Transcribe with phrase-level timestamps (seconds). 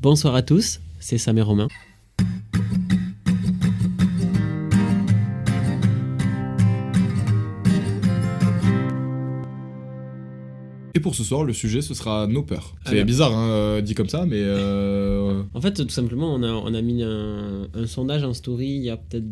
[0.00, 1.68] Bonsoir à tous, c'est Sam et Romain.
[10.94, 12.74] Et pour ce soir, le sujet, ce sera nos peurs.
[12.84, 13.04] C'est Alors.
[13.04, 14.40] bizarre, hein, euh, dit comme ça, mais...
[14.42, 18.66] euh, En fait, tout simplement, on a, on a mis un, un sondage en story
[18.70, 19.24] il y a peut-être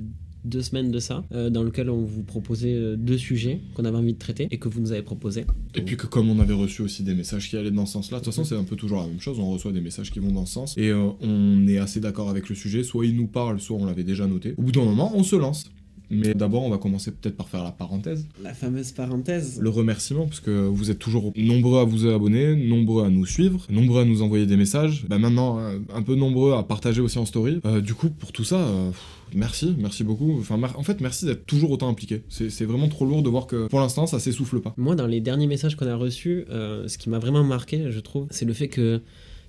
[0.48, 3.96] deux semaines de ça, euh, dans lequel on vous proposait euh, deux sujets qu'on avait
[3.96, 5.44] envie de traiter et que vous nous avez proposés.
[5.74, 8.18] Et puis que comme on avait reçu aussi des messages qui allaient dans ce sens-là,
[8.18, 10.18] de toute façon c'est un peu toujours la même chose, on reçoit des messages qui
[10.18, 13.16] vont dans ce sens, et euh, on est assez d'accord avec le sujet, soit il
[13.16, 14.54] nous parle, soit on l'avait déjà noté.
[14.56, 15.64] Au bout d'un moment, on se lance.
[16.10, 19.58] Mais d'abord, on va commencer peut-être par faire la parenthèse, La fameuse parenthèse.
[19.60, 23.66] le remerciement, parce que vous êtes toujours nombreux à vous abonner, nombreux à nous suivre,
[23.70, 27.18] nombreux à nous envoyer des messages, bah maintenant euh, un peu nombreux à partager aussi
[27.18, 27.60] en story.
[27.64, 28.90] Euh, du coup, pour tout ça, euh,
[29.34, 30.38] merci, merci beaucoup.
[30.40, 32.22] Enfin, en fait, merci d'être toujours autant impliqué.
[32.28, 34.74] C'est c'est vraiment trop lourd de voir que pour l'instant, ça s'essouffle pas.
[34.76, 38.00] Moi, dans les derniers messages qu'on a reçus, euh, ce qui m'a vraiment marqué, je
[38.00, 39.02] trouve, c'est le fait que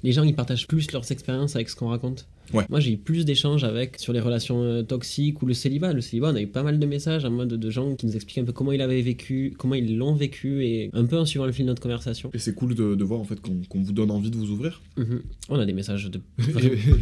[0.04, 2.28] les gens ils partagent plus leurs expériences avec ce qu'on raconte.
[2.54, 2.66] Ouais.
[2.70, 5.94] Moi, j'ai eu plus d'échanges avec sur les relations euh, toxiques ou le célibat.
[5.94, 8.16] Le célibat, on a eu pas mal de messages en mode de gens qui nous
[8.16, 11.26] expliquaient un peu comment ils avaient vécu, comment ils l'ont vécu et un peu en
[11.26, 12.30] suivant le fil de notre conversation.
[12.34, 14.82] Et c'est cool de, de voir en fait qu'on vous donne envie de vous ouvrir.
[14.98, 15.22] Mhm.
[15.50, 16.20] On a des messages de.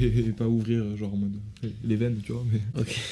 [0.01, 1.33] et, pas ouvrir genre en mode
[1.83, 2.43] les veines, tu vois.
[2.51, 2.59] Mais...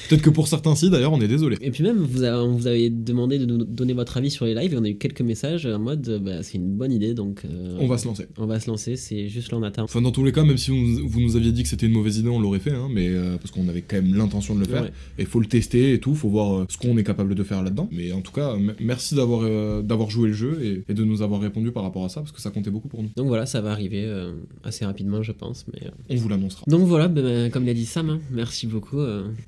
[0.08, 1.56] Peut-être que pour certains si d'ailleurs, on est désolé.
[1.60, 4.44] Et puis même, vous avez, on vous avez demandé de nous donner votre avis sur
[4.44, 6.92] les lives et on a eu quelques messages en mode euh, bah, c'est une bonne
[6.92, 7.42] idée donc.
[7.44, 8.26] euh, On va se lancer.
[8.38, 9.84] On va se lancer, c'est juste là on attend.
[9.84, 12.18] Enfin, dans tous les cas, même si vous nous aviez dit que c'était une mauvaise
[12.18, 14.66] idée, on l'aurait fait, hein, mais euh, parce qu'on avait quand même l'intention de le
[14.66, 14.82] faire.
[14.84, 14.92] Ouais.
[15.18, 17.62] Et faut le tester et tout, faut voir euh, ce qu'on est capable de faire
[17.62, 17.88] là-dedans.
[17.92, 21.22] Mais en tout cas, merci d'avoir euh, d'avoir joué le jeu et, et de nous
[21.22, 23.10] avoir répondu par rapport à ça, parce que ça comptait beaucoup pour nous.
[23.16, 24.32] Donc voilà, ça va arriver euh,
[24.64, 25.64] assez rapidement, je pense.
[25.72, 25.88] Mais.
[26.08, 26.64] On vous l'annoncera.
[26.66, 28.98] Donc voilà, ben, ben, comme l'a dit Sam, hein, merci beaucoup,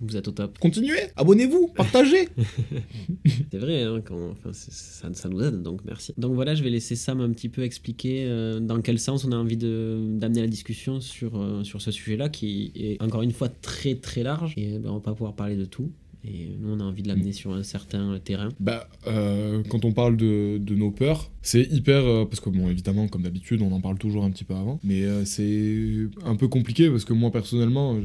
[0.00, 0.58] vous êtes au top.
[0.58, 2.28] Continuez, abonnez-vous, partagez.
[3.50, 6.12] C'est vrai, hein, quand, ça, ça nous aide, donc merci.
[6.18, 8.28] Donc voilà, je vais laisser Sam un petit peu expliquer
[8.60, 12.67] dans quel sens on a envie de- d'amener la discussion sur, sur ce sujet-là, qui
[12.74, 15.64] est encore une fois très très large, et ben, on va pas pouvoir parler de
[15.64, 15.90] tout.
[16.24, 18.48] Et nous, on a envie de l'amener sur un certain terrain.
[18.58, 22.04] Bah, euh, quand on parle de, de nos peurs, c'est hyper.
[22.04, 24.80] euh, parce que, bon, évidemment, comme d'habitude, on en parle toujours un petit peu avant.
[24.82, 27.96] Mais euh, c'est un peu compliqué parce que moi, personnellement,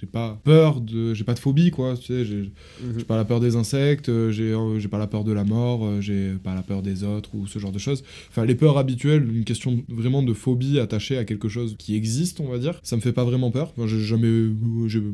[0.00, 1.14] j'ai pas peur de.
[1.14, 1.96] J'ai pas de phobie, quoi.
[1.96, 2.50] Tu sais, j'ai
[2.82, 3.04] Mhm.
[3.04, 5.84] pas la peur des insectes, euh, j'ai euh, j'ai pas la peur de la mort,
[5.86, 8.02] euh, j'ai pas la peur des autres ou ce genre de choses.
[8.30, 12.40] Enfin, les peurs habituelles, une question vraiment de phobie attachée à quelque chose qui existe,
[12.40, 13.72] on va dire, ça me fait pas vraiment peur.
[13.76, 14.48] Enfin, j'ai jamais.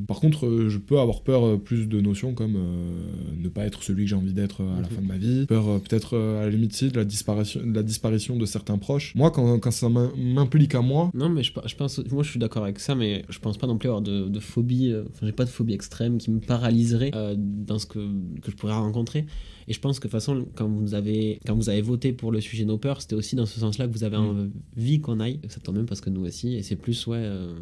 [0.06, 2.98] Par contre, je peux avoir peur plus de notions comme euh,
[3.36, 4.94] ne pas être celui que j'ai envie d'être à la Mhm.
[4.94, 8.36] fin de ma vie, peur peut-être à la limite de la disparition, de la disparition
[8.36, 9.12] de certains proches.
[9.16, 12.30] Moi, quand, quand ça m'im- m'implique à moi, Non, mais je, je pense, moi je
[12.30, 15.04] suis d'accord avec ça, mais je pense pas non plus avoir de, de phobie, euh,
[15.10, 17.98] enfin j'ai pas de phobie extrême qui me paralyserait euh, dans ce que,
[18.40, 19.26] que je pourrais rencontrer.
[19.68, 22.32] Et je pense que de toute façon, quand vous avez, quand vous avez voté pour
[22.32, 24.50] le sujet nos peurs, c'était aussi dans ce sens-là que vous avez Mm.
[24.76, 25.38] envie qu'on aille.
[25.48, 27.54] Ça tombe même parce que nous aussi, et c'est plus, ouais, euh,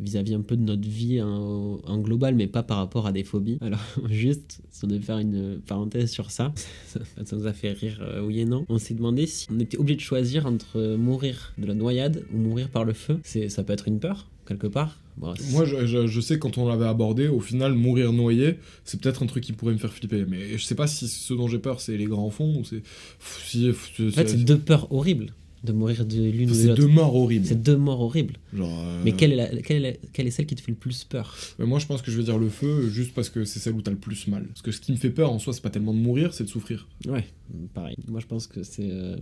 [0.00, 3.22] vis-à-vis un peu de notre vie en, en global, mais pas par rapport à des
[3.22, 3.58] phobies.
[3.60, 6.52] Alors, juste, si on devait faire une parenthèse sur ça,
[7.24, 8.64] ça, nous a fait rire, oui et non.
[8.68, 12.38] On s'est demandé si on était obligé de choisir entre mourir de la noyade ou
[12.38, 13.20] mourir par le feu.
[13.22, 14.98] C'est, ça peut être une peur, quelque part.
[15.52, 19.22] Moi, je, je- je sais quand on l'avait abordé, au final, mourir noyé, c'est peut-être
[19.22, 20.24] un truc qui pourrait me faire flipper.
[20.28, 22.82] Mais je sais pas si ce dont j'ai peur, c'est les grands fonds ou c'est.
[23.44, 23.72] Si, en
[24.10, 25.26] fait, c'est deux peurs horribles.
[25.64, 26.80] De mourir de l'une ou de C'est l'autre.
[26.82, 27.46] deux morts horribles.
[27.46, 28.34] C'est deux morts horribles.
[28.52, 30.72] Genre, euh, Mais quelle est, la- quelle, est la- quelle est celle qui te fait
[30.72, 31.36] le plus peur?
[31.60, 33.74] Mais moi, je pense que je vais dire le feu juste parce que c'est celle
[33.74, 34.44] où t'as le plus mal.
[34.48, 36.42] Parce que ce qui me fait peur en soi, c'est pas tellement de mourir, c'est
[36.44, 36.88] de souffrir.
[37.06, 37.24] Ouais,
[37.74, 37.94] pareil.
[38.08, 39.16] Moi, je pense que c'est euh,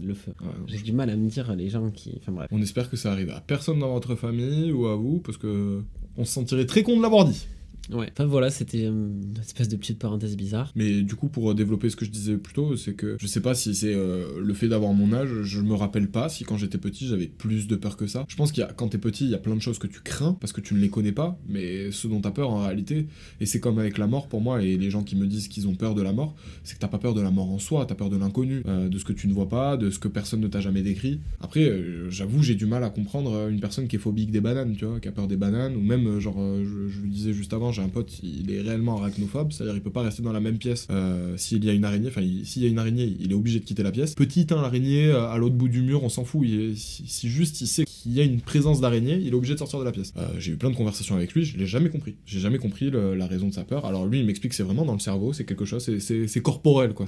[0.00, 0.32] le feu.
[0.40, 2.12] Ouais, J'ai du mal à me dire les gens qui.
[2.20, 2.46] Enfin bref.
[2.52, 5.82] On espère que ça arrive à personne dans votre famille ou à vous, parce que
[6.16, 7.46] on se sentirait très con de l'avoir dit.
[7.92, 8.08] Ouais.
[8.12, 10.72] Enfin voilà, c'était euh, une espèce de petite parenthèse bizarre.
[10.76, 13.40] Mais du coup, pour développer ce que je disais plus tôt, c'est que je sais
[13.40, 16.56] pas si c'est euh, le fait d'avoir mon âge, je me rappelle pas si quand
[16.56, 18.24] j'étais petit j'avais plus de peur que ça.
[18.28, 19.86] Je pense qu'il y a, quand t'es petit, il y a plein de choses que
[19.86, 22.62] tu crains parce que tu ne les connais pas, mais ce dont t'as peur en
[22.62, 23.06] réalité,
[23.40, 25.68] et c'est comme avec la mort pour moi, et les gens qui me disent qu'ils
[25.68, 26.34] ont peur de la mort,
[26.64, 28.88] c'est que t'as pas peur de la mort en soi, t'as peur de l'inconnu, euh,
[28.88, 31.20] de ce que tu ne vois pas, de ce que personne ne t'a jamais décrit.
[31.40, 34.40] Après, euh, j'avoue, j'ai du mal à comprendre euh, une personne qui est phobique des
[34.40, 37.00] bananes, tu vois, qui a peur des bananes, ou même, euh, genre, euh, je, je
[37.02, 40.02] le disais juste avant, j'ai un pote, il est réellement arachnophobe, c'est-à-dire il peut pas
[40.02, 42.66] rester dans la même pièce euh, s'il y a une araignée, enfin, il- s'il y
[42.66, 44.14] a une araignée, il est obligé de quitter la pièce.
[44.14, 46.46] Petite, hein, l'araignée, euh, à l'autre bout du mur, on s'en fout,
[46.76, 49.78] si, juste il sait qu'il y a une présence d'araignée, il est obligé de sortir
[49.78, 50.12] de la pièce.
[50.16, 52.14] Euh, j'ai eu plein de conversations avec lui, je l'ai jamais compris.
[52.26, 53.84] J'ai jamais compris la raison de sa peur.
[53.86, 56.94] Alors lui, il m'explique que c'est vraiment dans le cerveau, c'est quelque chose, c'est- corporel,
[56.94, 57.06] quoi.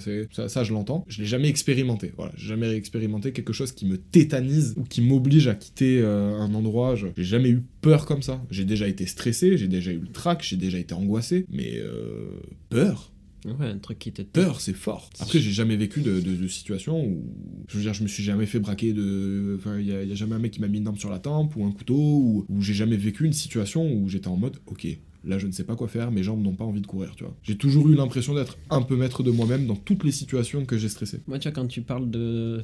[0.49, 1.05] Ça, je l'entends.
[1.09, 2.13] Je l'ai jamais expérimenté.
[2.17, 6.53] Voilà, j'ai jamais expérimenté quelque chose qui me tétanise ou qui m'oblige à quitter un
[6.55, 6.95] endroit.
[6.97, 8.43] J'ai jamais eu peur comme ça.
[8.51, 12.41] J'ai déjà été stressé, j'ai déjà eu le trac, j'ai déjà été angoissé, mais euh,
[12.71, 13.13] peur.
[13.45, 14.23] Ouais, un truc qui te.
[14.23, 15.11] Peur, c'est fort.
[15.19, 17.25] Après, j'ai jamais vécu de, de, de situation où.
[17.69, 19.57] Je veux dire, je me suis jamais fait braquer de.
[19.59, 21.11] Enfin, il y, a y a jamais un mec qui m'a mis une arme sur
[21.11, 24.37] la tempe ou un couteau, ou, ou j'ai jamais vécu une situation où j'étais en
[24.37, 24.87] mode, ok,
[25.25, 27.25] là je ne sais pas quoi faire, mes jambes n'ont pas envie de courir, tu
[27.25, 27.37] vois.
[27.43, 30.79] J'ai toujours eu l'impression d'être un peu maître de moi-même dans toutes les situations que
[30.79, 31.19] j'ai stressé.
[31.27, 32.63] Moi, tu vois, quand tu parles de-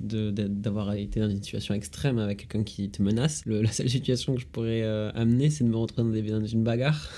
[0.00, 4.40] d'avoir été dans une situation extrême avec quelqu'un qui te menace, la seule situation que
[4.40, 7.10] je pourrais euh, amener, c'est de me retrouver dans, une bagarre.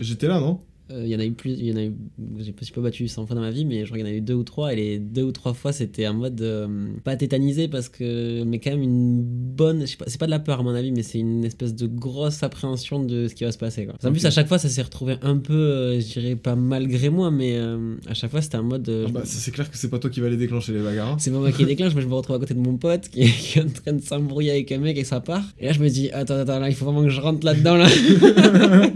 [0.00, 0.60] J'étais là, non?
[0.90, 1.92] Il y en a eu plus, il y en a eu,
[2.38, 4.12] j'ai pas, pas battu 100 fois dans ma vie, mais je crois qu'il y en
[4.12, 6.68] a eu deux ou trois, et les deux ou trois fois c'était en mode euh,
[7.02, 10.30] pas tétanisé parce que, mais quand même une bonne, je sais pas, c'est pas de
[10.30, 13.42] la peur à mon avis, mais c'est une espèce de grosse appréhension de ce qui
[13.44, 13.84] va se passer.
[13.86, 13.94] Quoi.
[14.04, 17.10] En plus, à chaque fois, ça s'est retrouvé un peu, euh, je dirais pas malgré
[17.10, 18.88] moi, mais euh, à chaque fois c'était en mode.
[18.88, 20.82] euh, Ah bah, me- C'est clair que c'est pas toi qui va les déclencher les
[20.82, 21.14] bagarres.
[21.14, 21.16] hein.
[21.18, 23.22] c'est pas moi qui déclenche, mais je me retrouve à côté de mon pote qui
[23.22, 25.42] est, qui est en train de s'embrouiller avec un mec et ça part.
[25.58, 27.74] Et là, je me dis, attends, attends, là, il faut vraiment que je rentre là-dedans,
[27.76, 27.88] là.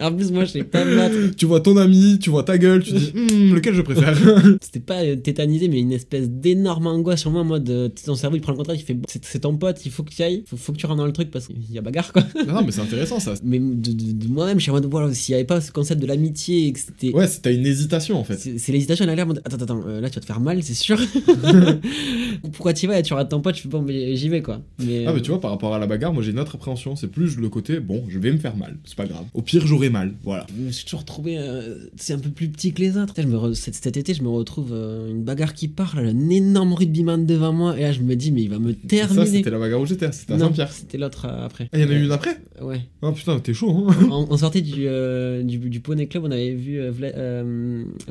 [0.00, 1.16] En plus, moi, je sais pas battre.
[1.36, 4.16] Tu vois ton ami, tu vois ta gueule, tu dis, Hmm, lequel je préfère
[4.62, 8.14] C'était pas euh, tétanisé, mais une espèce d'énorme angoisse sur moi, en mode, euh, ton
[8.14, 10.42] cerveau, il prend le contrôle, il fait, c'est ton pote, il faut que tu ailles,
[10.46, 12.22] faut, faut que tu rentres dans le truc parce qu'il y a bagarre, quoi.
[12.46, 13.34] Non, mais c'est intéressant ça.
[13.42, 15.70] Mais de, de- de moi-même, je suis en mode, voilà, s'il y avait pas ce
[15.72, 17.12] concept de l'amitié et que c'était.
[17.14, 18.36] Ouais, c'est- t'as une hésitation en fait.
[18.36, 20.40] C'est l'hésitation, elle a l'air en mode, attends, attends, euh, là tu vas te faire
[20.40, 20.98] mal, c'est sûr.
[22.52, 24.42] Pourquoi tu y vas et tu rates ton pote, tu fais bon, mais j'y vais
[24.42, 24.60] quoi.
[24.78, 26.96] Mais, Ah, mais tu vois, par rapport à la bagarre, moi j'ai une autre appréhension.
[26.96, 29.24] C'est plus le côté, bon, je vais me faire mal, c'est pas grave.
[29.34, 30.46] Au pire, j'aurai mal, voilà.
[30.56, 33.14] Je me suis toujours euh, c'est un peu plus petit que les autres.
[33.14, 35.96] Putain, Je me re- cet, cet été, je me retrouve euh, une bagarre qui part,
[36.00, 38.72] là, un énorme rugbyman devant moi, et là, je me dis, mais il va me
[38.72, 39.26] Ça, terminer.
[39.26, 40.72] c'était la bagarre où j'étais, c'était à Saint-Pierre.
[40.72, 41.68] c'était l'autre euh, après.
[41.72, 42.80] Ah, il y en a eu une après Ouais.
[43.02, 46.30] Oh putain, t'es chaud, hein on, on sortait du, euh, du, du Poney Club, on
[46.30, 46.80] avait vu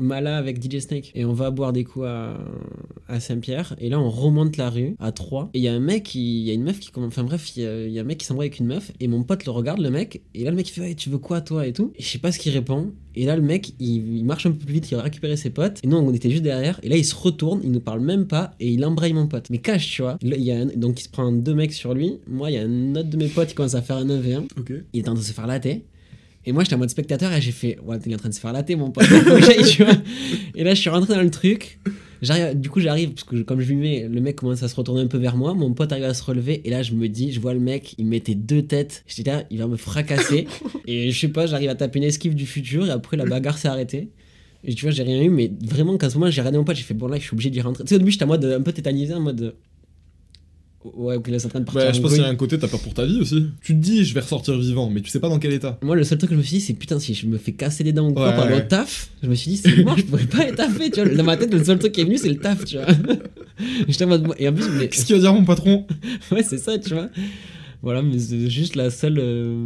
[0.00, 1.12] Mala avec DJ Snake.
[1.14, 2.38] Et on va boire des coups à,
[3.08, 3.74] à Saint-Pierre.
[3.78, 5.50] Et là, on remonte la rue à 3.
[5.54, 6.90] Et il y a un mec, qui- il y a une meuf qui.
[6.90, 8.66] commence- Enfin bref, il y, a- il y a un mec qui s'embrouille avec une
[8.66, 8.92] meuf.
[9.00, 10.22] Et mon pote le regarde, le mec.
[10.34, 11.92] Et là, le mec, il fait Ouais, Tu veux quoi, toi Et tout.
[11.96, 12.87] Et je sais pas ce qu'il répond.
[13.14, 15.50] Et là, le mec, il, il marche un peu plus vite, il va récupérer ses
[15.50, 15.80] potes.
[15.82, 16.78] Et nous, on était juste derrière.
[16.82, 18.54] Et là, il se retourne, il nous parle même pas.
[18.60, 19.50] Et il embraye mon pote.
[19.50, 20.18] Mais cache, tu vois.
[20.22, 22.18] Là, il y a un- donc, il se prend deux mecs sur lui.
[22.28, 24.44] Moi, il y a un autre de mes potes qui commence à faire un 1v1
[24.58, 24.72] Ok.
[24.92, 25.84] il est en train de se faire latter.
[26.48, 28.40] Et moi, j'étais en mode spectateur et j'ai fait, ouais, t'es en train de se
[28.40, 29.04] faire latter, mon pote.
[30.54, 31.78] Et là, je suis rentré dans le truc.
[32.54, 34.74] Du coup, j'arrive, parce que je- comme je lui mets, le mec commence à se
[34.74, 35.52] retourner un peu vers moi.
[35.52, 36.62] Mon pote arrive à se relever.
[36.66, 39.04] Et là, je me dis, je vois le mec, il mettait deux têtes.
[39.06, 40.46] J'étais là, il va me fracasser.
[40.86, 42.86] et je sais pas, j'arrive à taper une esquive du futur.
[42.86, 44.08] Et après, la bagarre s'est arrêtée.
[44.64, 46.76] Et tu vois, j'ai rien eu, mais vraiment, qu'à ce moment, j'ai regardé mon pote,
[46.76, 47.84] j'ai fait, bon, là, je suis obligé d'y rentrer.
[47.84, 49.54] Tu sais, au début, j'étais en mode un peu tétanisé, en mode.
[50.84, 51.82] Ouais, ok, là, c'est en train de partir.
[51.82, 53.46] Bah, en je pense qu'il y a un côté, t'as peur pour ta vie aussi.
[53.62, 55.76] Tu te dis, je vais ressortir vivant, mais tu sais pas dans quel état.
[55.82, 57.52] Moi, le seul truc que je me suis dit, c'est putain, si je me fais
[57.52, 58.58] casser les dents ou quoi Ouais, par ouais.
[58.58, 61.12] le taf, je me suis dit, c'est mort, je pourrais pas être taffé, tu vois.
[61.12, 62.86] Dans ma tête, le seul truc qui est venu, c'est le taf, tu vois.
[63.88, 64.28] J'étais en mode.
[64.38, 64.88] Et en plus, mais...
[64.88, 65.84] Qu'est-ce qu'il va dire mon patron?
[66.30, 67.08] Ouais, c'est ça, tu vois.
[67.82, 69.56] Voilà, mais c'est juste la seule euh,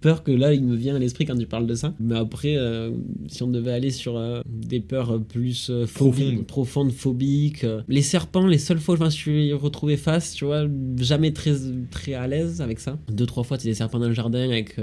[0.00, 1.94] peur que là, il me vient à l'esprit quand tu parles de ça.
[2.00, 2.90] Mais après, euh,
[3.28, 6.46] si on devait aller sur euh, des peurs plus euh, Profondes.
[6.46, 10.66] profondes, phobiques, les serpents, les seules fois où je me suis retrouvé face, tu vois,
[10.98, 11.52] jamais très,
[11.90, 12.98] très à l'aise avec ça.
[13.10, 14.76] Deux, trois fois, tu des serpents dans le jardin avec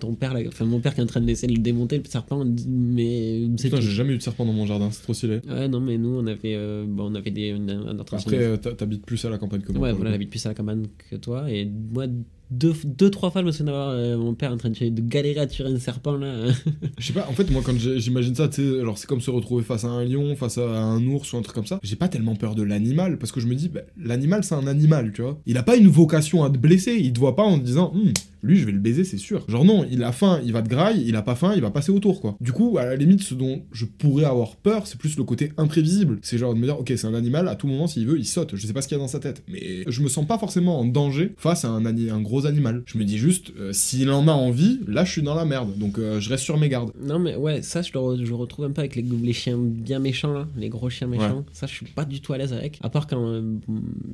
[0.00, 2.04] ton père, là, enfin mon père qui est en train d'essayer de le démonter, le
[2.08, 5.40] serpent, mais c'est Putain, j'ai jamais eu de serpent dans mon jardin, c'est trop stylé.
[5.48, 7.48] Ouais, non, mais nous, on avait, bon, on avait des.
[7.48, 9.88] une- un Après, t'habites plus à la campagne que moi.
[9.88, 11.50] Ouais, voilà, j'habite plus à la campagne que toi.
[11.50, 12.06] Et moi,
[12.50, 15.40] deux, deux, trois fois, je me souviens d'avoir euh, mon père en train de, galérer
[15.40, 16.46] à tuer un serpent là.
[16.98, 19.30] Je sais pas, en fait, moi, quand j'imagine ça, tu sais, alors c'est comme se
[19.30, 21.78] retrouver face à un lion, face à un ours ou un truc comme ça.
[21.82, 24.66] J'ai pas tellement peur de l'animal, parce que je me dis, bah, l'animal, c'est un
[24.66, 25.38] animal, tu vois.
[25.46, 27.92] Il a pas une vocation à te blesser, il te voit pas en te disant,
[27.94, 29.44] Hum, lui, je vais le baiser, c'est sûr.
[29.48, 31.70] Genre, non, il a faim, il va te graille, il a pas faim, il va
[31.70, 32.36] passer autour, quoi.
[32.40, 35.52] Du coup, à la limite, ce dont je pourrais avoir peur, c'est plus le côté
[35.56, 36.18] imprévisible.
[36.22, 38.24] C'est genre de me dire, ok, c'est un animal, à tout moment, s'il veut, il
[38.26, 38.54] saute.
[38.56, 39.42] Je sais pas ce qu'il y a dans sa tête.
[39.48, 42.82] Mais je me sens pas forcément en danger face à un, un gros animal.
[42.86, 45.76] Je me dis juste, euh, s'il en a envie, là, je suis dans la merde.
[45.78, 46.92] Donc, euh, je reste sur mes gardes.
[47.02, 49.98] non, mais ouais, ça, je le, je retrouve un peu avec les, les chiens bien
[49.98, 51.44] méchants là, les gros chiens méchants.
[51.52, 52.78] Ça, je suis pas du tout à l'aise avec.
[52.82, 53.42] À part quand euh,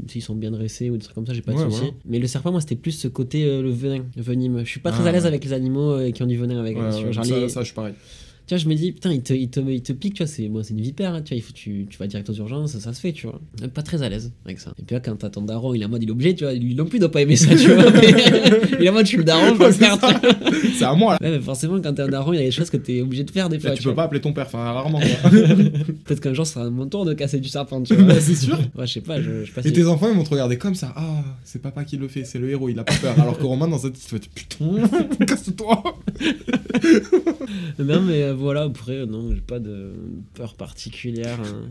[0.09, 1.79] s'ils sont bien dressés ou des trucs comme ça, j'ai pas de Ouais, soucis.
[1.79, 1.93] voilà.
[2.07, 4.65] Mais le serpent, moi, c'était plus ce côté le venin, venimeux.
[4.65, 6.59] Je suis pas très Ah, à l'aise avec les animaux euh, qui ont du venin
[6.61, 6.77] avec.
[6.77, 7.95] Ouais, ouais, ça, les- ça, je suis pareil.
[8.47, 10.27] Tu vois, je me dis, putain, il te, il te, il te pique, tu vois,
[10.31, 12.35] c'est bon, c'est une vipère, hein, tu vois, il faut, tu, tu vas direct aux
[12.35, 13.41] urgences, ça se fait, tu vois.
[13.63, 14.75] Euh, Pas très à l'aise avec ça.
[14.79, 16.45] Et puis là, quand t'as ton daron, il est en mode, il est obligé, tu
[16.45, 17.85] vois, lui non plus, il doit pas aimer ça, tu vois.
[18.79, 19.99] il est en mode, je suis le daron, je dois le faire.
[20.77, 21.19] C'est à moi, là.
[21.27, 23.25] Ouais, mais forcément, quand t'es un daron, il y a des choses que t'es obligé
[23.25, 23.71] de faire des fois.
[23.71, 24.03] Là, tu tu peux vois.
[24.03, 25.01] pas appeler ton père, enfin, rarement.
[26.05, 28.05] Peut-être qu'un jour, ce sera mon tour de casser du serpent, tu vois.
[28.15, 28.59] Bah, c'est sûr.
[28.77, 30.59] Ouais, je sais pas, je, je sais pas Et tes enfants, ils vont te regarder
[30.59, 30.93] comme ça.
[30.97, 33.19] Ah, c'est papa qui le fait, c'est le héros, il a pas peur.
[33.19, 34.67] Alors que Romain, dans sa tête, il putain,
[35.27, 35.83] casse-toi.
[37.79, 39.93] Non, mais euh, voilà, après, non, j'ai pas de
[40.35, 41.39] peur particulière.
[41.41, 41.69] hein.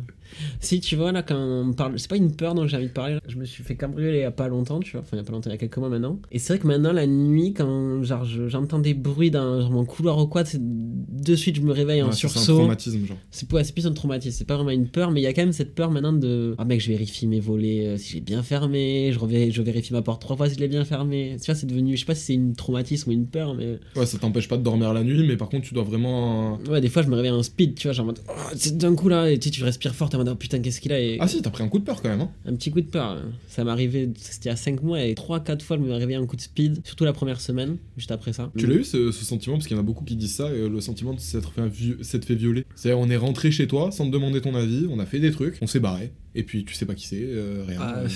[0.60, 1.98] Si, tu vois, là, quand on parle.
[2.00, 3.16] C'est pas une peur dont j'ai envie de parler.
[3.16, 3.20] là.
[3.28, 5.02] Je me suis fait cambrioler il y a pas longtemps, tu vois.
[5.02, 6.20] Enfin, il y a pas longtemps, il y a quelques mois maintenant.
[6.32, 10.18] Et c'est vrai que maintenant, la nuit, quand genre, j'entends des bruits dans mon couloir
[10.20, 12.58] ou quoi, de suite, je me réveille en Ouais, ça, C'est un sursaut.
[12.58, 13.18] traumatisme, genre.
[13.32, 15.42] C'est ouais, plus un traumatisme, c'est pas vraiment une peur, mais il y a quand
[15.42, 18.44] même cette peur maintenant de Ah mec, je vérifie mes volets euh, si j'ai bien
[18.44, 21.38] fermé, je, vérifie ma porte trois fois si je l'ai bien fermé.
[21.40, 23.80] Tu vois, c'est devenu, je sais pas si c'est une traumatisme ou une peur, mais
[23.96, 26.60] Ouais, ça t'empêche pas de dormir la nuit, mais par contre, tu dois vraiment.
[26.70, 29.10] ouais, des fois je me réveille en speed, tu vois, genre en Oh, d'un coup
[29.10, 31.18] là, et tu, tu respires fort, t'es en mode oh, putain, qu'est-ce qu'il a et
[31.20, 32.32] Ah si, t'as pris un coup de peur quand même, hein.
[32.46, 33.06] un petit coup de peur.
[33.12, 33.32] hein.
[33.48, 36.18] Ça m'est arrivé, c'était il y a 5 mois et 3-4 fois je me réveillé
[36.18, 38.52] un coup de speed, surtout la première semaine, juste après ça.
[38.58, 40.46] Tu l'as eu ce, ce sentiment, parce qu'il y en a beaucoup qui disent ça,
[40.48, 42.66] euh, le sentiment de s'être fait, vi- s'être fait violer.
[42.76, 45.32] C'est-à-dire, on est rentré chez toi sans te demander ton avis, on a fait des
[45.32, 47.80] trucs, on s'est barré, et puis tu sais pas qui c'est, euh, rien.
[47.82, 48.08] Ah, Euh,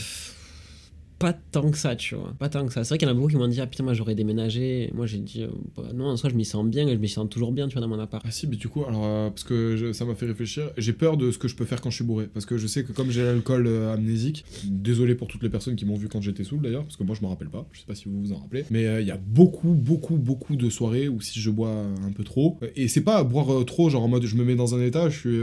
[1.20, 2.34] pas tant que ça, tu vois.
[2.38, 2.84] Pas tant que ça.
[2.84, 4.92] C'est vrai qu'il y en a beaucoup qui m'ont dit, ah putain, moi j'aurais déménagé.
[4.94, 7.10] Moi j'ai dit, euh, bah, non, en soi je m'y sens bien et je m'y
[7.10, 8.24] sens toujours bien, tu vois, dans mon appart.
[8.28, 11.18] Ah si, mais du coup, alors, euh, parce que ça m'a fait réfléchir, j'ai peur
[11.18, 12.92] de ce que je peux faire quand je suis bourré, parce que je sais que
[12.92, 16.44] comme j'ai l'alcool euh, amnésique, désolé pour toutes les personnes qui m'ont vu quand j'étais
[16.44, 18.34] saoul d'ailleurs, parce que moi je m'en rappelle pas, je sais pas si vous vous
[18.34, 21.72] en rappelez, mais il y a beaucoup, beaucoup, beaucoup de soirées où si je bois
[22.06, 24.76] un peu trop, et c'est pas boire trop, genre en mode je me mets dans
[24.76, 25.38] un état, je suis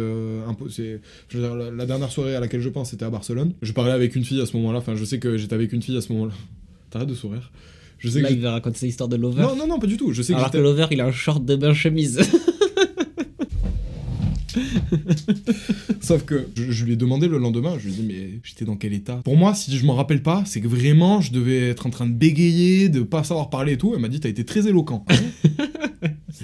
[0.47, 0.69] un peu,
[1.35, 4.25] la, la dernière soirée à laquelle je pense c'était à Barcelone, je parlais avec une
[4.25, 6.33] fille à ce moment-là, enfin je sais que j'étais une fille à ce moment-là,
[6.91, 7.51] t'arrêtes de sourire,
[7.99, 9.43] je sais Là, que il va raconter ses histoires de lover.
[9.43, 10.13] non, non, non, pas du tout.
[10.13, 12.21] Je sais que alors que j'étais- lover, il a un short de bain chemise.
[16.01, 18.65] Sauf que je, je lui ai demandé le lendemain, je lui ai dit mais j'étais
[18.65, 19.17] dans quel état?
[19.25, 22.07] Pour moi, si je m'en rappelle pas, c'est que vraiment je devais être en train
[22.07, 23.93] de bégayer, de pas savoir parler et tout.
[23.95, 25.05] Elle m'a dit t'as été très éloquent.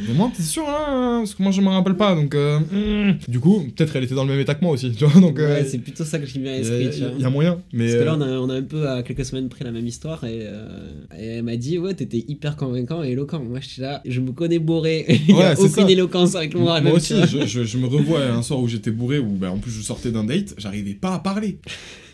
[0.00, 3.18] C'est vraiment, t'es sûr là Parce que moi je m'en rappelle pas, donc euh, hmm.
[3.28, 5.20] du coup peut-être elle était dans le même état que moi aussi, tu vois.
[5.20, 7.24] Donc euh, ouais, c'est plutôt ça que j'ai bien à il y, l'esprit, il y
[7.24, 9.24] a moyen, mais Parce que là, euh, on a, on a un peu à quelques
[9.24, 10.88] semaines près la même histoire et, euh,
[11.18, 13.40] et elle m'a dit Ouais, t'étais hyper convaincant et éloquent.
[13.40, 15.04] Moi, je suis là, je me connais bourré.
[15.28, 15.90] Il y Ouais, a c'est aucune ça.
[15.90, 16.64] éloquence avec moi.
[16.64, 19.50] moi même, aussi, je, je- je me revois un soir où j'étais bourré, où bah,
[19.50, 21.58] en plus je sortais d'un date, j'arrivais pas à parler.
[21.64, 21.72] tu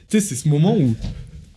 [0.09, 0.95] sais, c'est ce moment où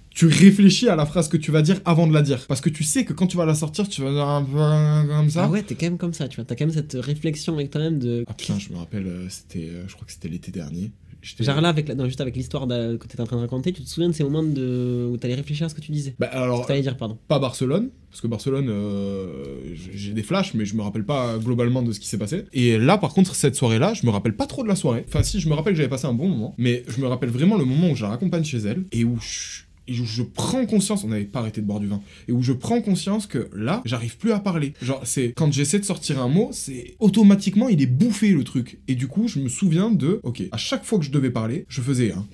[0.10, 2.46] tu réfléchis à la phrase que tu vas dire avant de la dire.
[2.48, 5.08] Parce que tu sais que quand tu vas la sortir, tu vas dire un peu
[5.08, 5.44] comme ça.
[5.46, 6.46] Ah ouais, t'es quand même comme ça, tu vois.
[6.46, 8.24] T'as quand même cette réflexion avec toi-même de.
[8.28, 10.92] Ah putain, je me rappelle, euh, c'était, euh, je crois que c'était l'été dernier.
[11.38, 13.82] Genre là, avec la- non, juste avec l'histoire que t'étais en train de raconter, tu
[13.84, 15.06] te souviens de ces moments de...
[15.12, 16.16] où t'allais réfléchir à ce que tu disais?
[16.18, 17.18] Bah Ce alors, que t'allais dire, pardon.
[17.28, 21.82] pas Barcelone, parce que Barcelone, euh, j'ai des flashs, mais je me rappelle pas globalement
[21.82, 22.46] de ce qui s'est passé.
[22.54, 25.04] Et là, par contre, cette soirée-là, je me rappelle pas trop de la soirée.
[25.10, 27.30] Enfin, si, je me rappelle que j'avais passé un bon moment, mais je me rappelle
[27.32, 30.22] vraiment le moment où je la raccompagne chez elle et où je, et où je
[30.22, 33.26] prends conscience, on n'avait pas arrêté de boire du vin, et où je prends conscience
[33.26, 34.74] que là, j'arrive plus à parler.
[34.82, 38.80] Genre, c'est quand j'essaie de sortir un mot, c'est automatiquement, il est bouffé le truc.
[38.88, 41.66] Et du coup, je me souviens de, ok, à chaque fois que je devais parler,
[41.68, 42.26] je faisais un.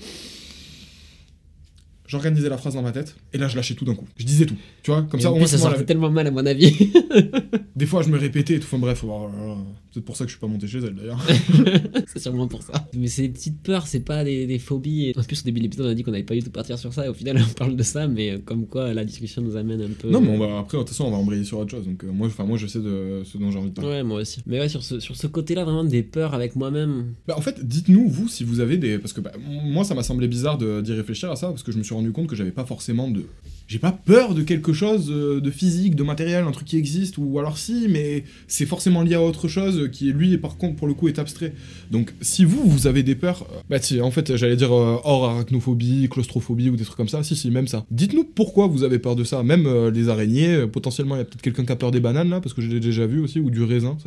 [2.07, 4.07] J'organisais la phrase dans ma tête, et là je lâchais tout d'un coup.
[4.17, 6.31] Je disais tout, tu vois, comme Et ça en plus, ça sortait tellement mal, à
[6.31, 6.91] mon avis.
[7.75, 9.57] Des fois je me répétais et tout, enfin bref, oh là là.
[9.93, 11.21] peut-être pour ça que je suis pas monté chez elle d'ailleurs.
[12.07, 12.87] c'est sûrement pour ça.
[12.95, 15.09] Mais c'est des petites peurs, c'est pas des, des phobies.
[15.09, 16.51] Et En plus, au début de l'épisode, on a dit qu'on allait pas du tout
[16.51, 19.03] partir sur ça, et au final, on parle de ça, mais euh, comme quoi la
[19.03, 20.09] discussion nous amène un peu.
[20.09, 22.03] non mais on va, après de toute façon on va embrayer sur autre chose, donc
[22.03, 23.91] euh, moi, moi je sais de ce dont j'ai envie de parler.
[23.91, 24.41] Ouais, moi aussi.
[24.45, 27.13] Mais ouais, sur ce, sur ce côté-là, vraiment des peurs avec moi-même.
[27.27, 28.97] Bah, en fait, dites-nous, vous, si vous avez des.
[28.99, 31.77] Parce que bah, moi, ça m'a semblé bizarre d'y réfléchir à ça, parce que je
[31.77, 33.24] me suis rendu compte que j'avais pas forcément de
[33.67, 37.17] j'ai pas peur de quelque chose euh, de physique, de matériel, un truc qui existe,
[37.17, 40.87] ou alors si, mais c'est forcément lié à autre chose qui, lui, par contre, pour
[40.87, 41.53] le coup, est abstrait.
[41.89, 44.99] Donc, si vous, vous avez des peurs, euh, bah si, en fait, j'allais dire euh,
[45.03, 47.85] hors arachnophobie, claustrophobie ou des trucs comme ça, si, si, même ça.
[47.89, 51.41] Dites-nous pourquoi vous avez peur de ça, même les araignées, potentiellement, il y a peut-être
[51.41, 53.49] quelqu'un qui a peur des bananes, là, parce que je l'ai déjà vu aussi, ou
[53.49, 53.97] du raisin,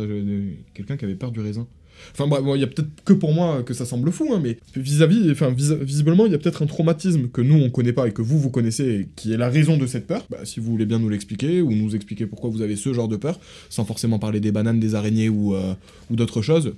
[0.74, 1.66] quelqu'un qui avait peur du raisin.
[2.12, 4.58] Enfin bref, il y a peut-être que pour moi que ça semble fou, hein, mais
[4.76, 8.12] vis-à-vis, enfin visiblement, il y a peut-être un traumatisme que nous on connaît pas et
[8.12, 10.26] que vous vous connaissez, qui est la raison de cette peur.
[10.30, 13.08] Bah, si vous voulez bien nous l'expliquer ou nous expliquer pourquoi vous avez ce genre
[13.08, 13.38] de peur,
[13.68, 15.74] sans forcément parler des bananes, des araignées ou, euh,
[16.10, 16.74] ou d'autres choses,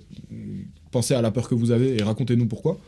[0.91, 2.79] pensez à la peur que vous avez et racontez-nous pourquoi.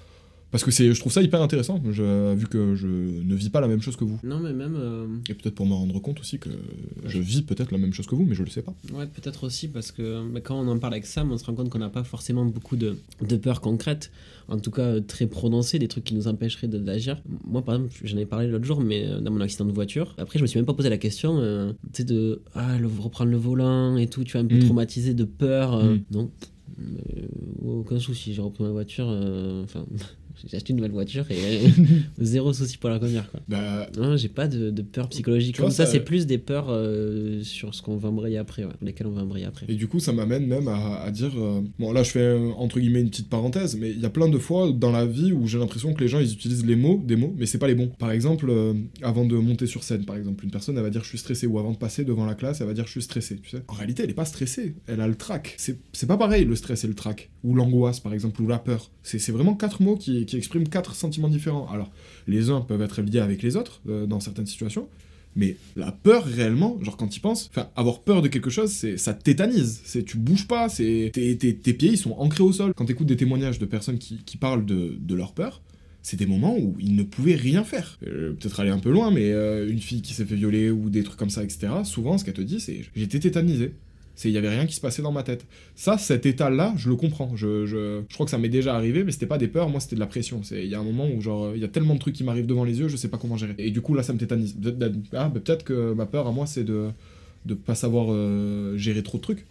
[0.53, 3.69] Parce que c'est, je trouve ça hyper intéressant, vu que je ne vis pas la
[3.69, 4.21] même chose que vous.
[4.23, 4.77] Non, mais même.
[4.79, 6.51] Euh, Et peut-être pour me rendre compte aussi que
[7.07, 8.75] je vis peut-être la même chose que vous, mais je le sais pas.
[8.93, 11.71] Ouais, peut-être aussi, parce que quand on en parle avec Sam, on se rend compte
[11.71, 14.11] qu'on n'a pas forcément beaucoup de, de peurs concrètes,
[14.49, 17.23] en tout cas très prononcées, des trucs qui nous empêcheraient d'agir.
[17.47, 20.15] Moi, par exemple, j'en ai parlé l'autre jour, mais euh, dans mon accident de voiture.
[20.19, 22.89] Après, je me suis même pas posé la question, euh, tu sais, de ah, le,
[22.89, 24.65] reprendre le volant et tout, tu vois, un peu mm.
[24.67, 25.83] traumatisé de peur.
[25.83, 26.01] Mm.
[26.11, 26.31] Non.
[27.65, 29.07] aucun souci, j'ai repris ma voiture.
[29.65, 29.87] Enfin.
[30.47, 31.37] j'ai acheté une nouvelle voiture et
[32.21, 33.31] zéro souci pour la conduire.
[33.31, 33.41] Quoi.
[33.49, 37.43] Bah, non, j'ai pas de, de, peur psychologique comme ça, c'est plus des peurs euh,
[37.43, 39.67] sur ce qu'on va embrayer après, ouais, lesquelles on va embrayer après.
[39.69, 43.01] Et du coup, ça m'amène même à, dire euh, bon, là je fais entre guillemets
[43.01, 45.59] une petite parenthèse, mais il y a plein de fois dans la vie où j'ai
[45.59, 47.89] l'impression que les gens ils utilisent les mots, des mots, mais c'est pas les bons.
[47.99, 51.05] Par exemple, euh, avant de monter sur scène, par exemple, une personne elle va dire
[51.05, 53.03] je suis stressé, ou avant de passer devant la classe, elle va dire je suis
[53.03, 53.63] stressé, tu sais.
[53.69, 55.57] En réalité, elle est pas stressée, elle a le trac.
[55.59, 58.91] C'est pas pareil le stress et le trac, ou l'angoisse par exemple, ou la peur.
[59.03, 61.69] C'est vraiment quatre mots qui, qui expriment quatre sentiments différents.
[61.71, 61.91] Alors,
[62.27, 64.89] les uns peuvent être liés avec les autres euh, dans certaines situations,
[65.35, 68.99] mais la peur réellement, genre quand tu penses, enfin avoir peur de quelque chose, c'est
[68.99, 72.73] ça tétanise, c'est tu bouges pas, c'est tes, pieds ils sont ancrés au sol.
[72.77, 75.63] Quand tu écoutes des témoignages de personnes qui, parlent de, leur peur,
[76.03, 77.99] c'est des moments où ils ne pouvaient rien faire.
[78.07, 80.91] Euh, peut-être aller un peu loin, mais euh, une fille qui s'est fait violer ou
[80.91, 81.73] des trucs comme ça, etc.
[81.85, 83.73] Souvent, ce qu'elle te dit, c'est j'étais tétanisé.
[84.15, 85.47] C'est il y avait rien qui se passait dans ma tête.
[85.75, 87.35] Ça, cet état-là, je le comprends.
[87.35, 89.81] Je, je, je crois que ça m'est déjà arrivé, mais c'était pas des peurs, moi
[89.81, 90.43] c'était de la pression.
[90.43, 92.25] C'est il y a un moment où genre il y a tellement de trucs qui
[92.25, 93.55] m'arrivent devant les yeux, je sais pas comment gérer.
[93.59, 94.57] Et du coup là, ça me tétanise.
[95.13, 96.89] Ah, peut-être que ma peur à moi, c'est de
[97.45, 99.47] de pas savoir euh, gérer trop de trucs.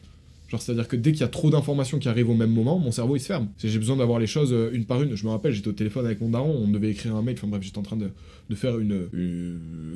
[0.51, 2.91] Genre, c'est-à-dire que dès qu'il y a trop d'informations qui arrivent au même moment, mon
[2.91, 3.47] cerveau il se ferme.
[3.57, 5.15] J'ai besoin d'avoir les choses euh, une par une.
[5.15, 7.47] Je me rappelle, j'étais au téléphone avec mon daron, on devait écrire un mail, enfin
[7.47, 8.09] bref, j'étais en train de,
[8.53, 9.07] faire une,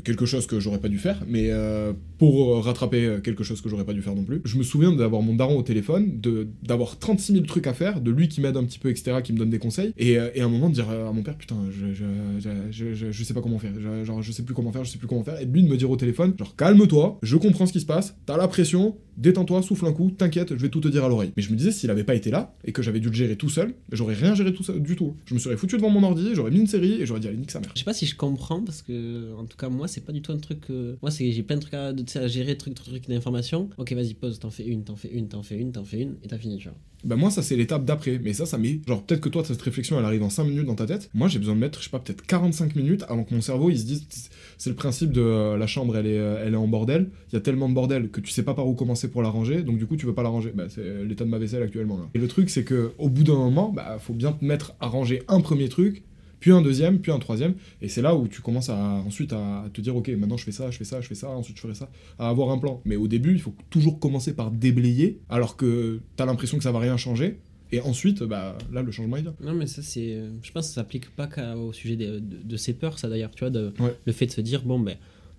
[0.05, 3.83] quelque chose que j'aurais pas dû faire, mais euh, pour rattraper quelque chose que j'aurais
[3.83, 4.39] pas dû faire non plus.
[4.45, 6.21] Je me souviens d'avoir mon daron au téléphone,
[6.63, 9.33] d'avoir 36 000 trucs à faire, de lui qui m'aide un petit peu, etc., qui
[9.33, 11.57] me donne des conseils, et, euh, à un moment de dire à mon père, putain,
[11.69, 13.73] je, je, je, je sais pas comment faire,
[14.05, 15.67] genre je sais plus comment faire, je sais plus comment faire, et de lui de
[15.67, 18.95] me dire au téléphone, genre calme-toi, je comprends ce qui se passe, t'as la pression,
[19.17, 21.31] détends-toi, souffle un coup, t'inquiète, je vais tout te dire à l'oreille.
[21.37, 23.35] Mais je me disais, s'il avait pas été là, et que j'avais dû le gérer
[23.35, 25.15] tout seul, j'aurais rien géré tout seul, du tout.
[25.25, 27.37] Je me serais foutu devant mon ordi, j'aurais mis une série, et j'aurais dit, allez,
[27.37, 27.71] nique sa mère.
[27.73, 30.21] Je sais pas si je comprends, parce que, en tout cas, moi, c'est pas du
[30.21, 30.69] tout un truc.
[31.01, 33.69] Moi, c'est j'ai plein de trucs à, à gérer, trucs, trucs, trucs d'informations.
[33.77, 36.15] Ok, vas-y, pause, t'en fais une, t'en fais une, t'en fais une, t'en fais une,
[36.23, 36.77] et t'as fini, tu vois.
[37.05, 39.61] Bah moi ça c'est l'étape d'après, mais ça ça met genre peut-être que toi cette
[39.61, 41.11] réflexion elle arrive en 5 minutes dans ta tête.
[41.13, 43.69] Moi j'ai besoin de mettre je sais pas peut-être 45 minutes avant que mon cerveau
[43.69, 44.07] il se dise
[44.57, 47.33] c'est le principe de euh, la chambre elle est euh, elle est en bordel, il
[47.33, 49.63] y a tellement de bordel que tu sais pas par où commencer pour la ranger,
[49.63, 50.51] donc du coup tu veux pas la ranger.
[50.53, 52.09] Bah c'est l'état de ma vaisselle actuellement là.
[52.13, 54.87] Et le truc c'est que au bout d'un moment bah faut bien te mettre à
[54.87, 56.03] ranger un premier truc
[56.45, 59.65] puis un deuxième, puis un troisième, et c'est là où tu commences à, ensuite à,
[59.73, 61.61] te dire, ok, maintenant je fais ça, je fais ça, je fais ça, ensuite je
[61.61, 61.89] ferai ça,
[62.19, 62.81] à avoir un plan.
[62.85, 66.63] Mais au début, il faut toujours commencer par déblayer, alors que tu as l'impression que
[66.63, 67.39] ça va rien changer,
[67.75, 69.35] et ensuite, bah, là, le changement est vient.
[69.41, 70.17] Non, mais ça, c'est.
[70.41, 73.41] Je pense que ça s'applique pas qu'au sujet de, de, ces peurs, ça d'ailleurs, tu
[73.41, 73.73] vois, de,
[74.05, 74.95] le fait de se dire, bon, ben.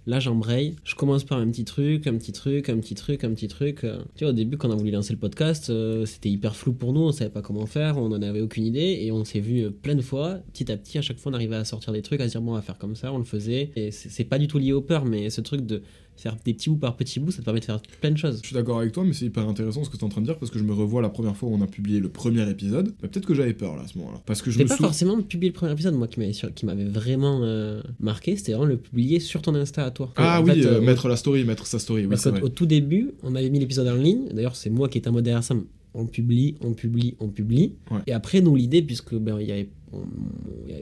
[0.08, 0.76] Là, j'embraye.
[0.84, 3.80] Je commence par un petit truc, un petit truc, un petit truc, un petit truc.
[4.14, 6.72] Tu vois, au début, quand on a voulu lancer le podcast, euh, c'était hyper flou
[6.72, 7.00] pour nous.
[7.00, 8.98] On savait pas comment faire, on n'en avait aucune idée.
[9.00, 11.34] Et on s'est vu euh, plein de fois, petit à petit, à chaque fois, on
[11.34, 13.18] arrivait à sortir des trucs, à se dire, bon, on va faire comme ça, on
[13.18, 13.72] le faisait.
[13.74, 15.82] Et c'est pas du tout lié aux peurs, mais ce truc de
[16.16, 18.40] faire des petits bouts par petits bouts, ça te permet de faire plein de choses.
[18.42, 20.20] Je suis d'accord avec toi, mais c'est hyper intéressant ce que tu es en train
[20.20, 22.08] de dire parce que je me revois la première fois où on a publié le
[22.08, 22.94] premier épisode.
[23.00, 24.22] Bah, peut-être que j'avais peur là à ce moment-là.
[24.26, 27.80] Parce que je pas forcément de publier le premier épisode, moi qui m'avait vraiment euh,
[28.00, 30.12] marqué, c'était vraiment le publier sur ton Insta à toi.
[30.16, 32.06] Ah oui, euh, euh, mettre la story, mettre sa story.
[32.06, 34.28] Parce qu'au tout début, on avait mis l'épisode en ligne.
[34.32, 35.54] D'ailleurs, c'est moi qui étais en mode derrière ça.
[35.94, 37.72] On publie, on publie, on publie.
[38.06, 39.68] Et après, nous, l'idée, puisque ben, il y avait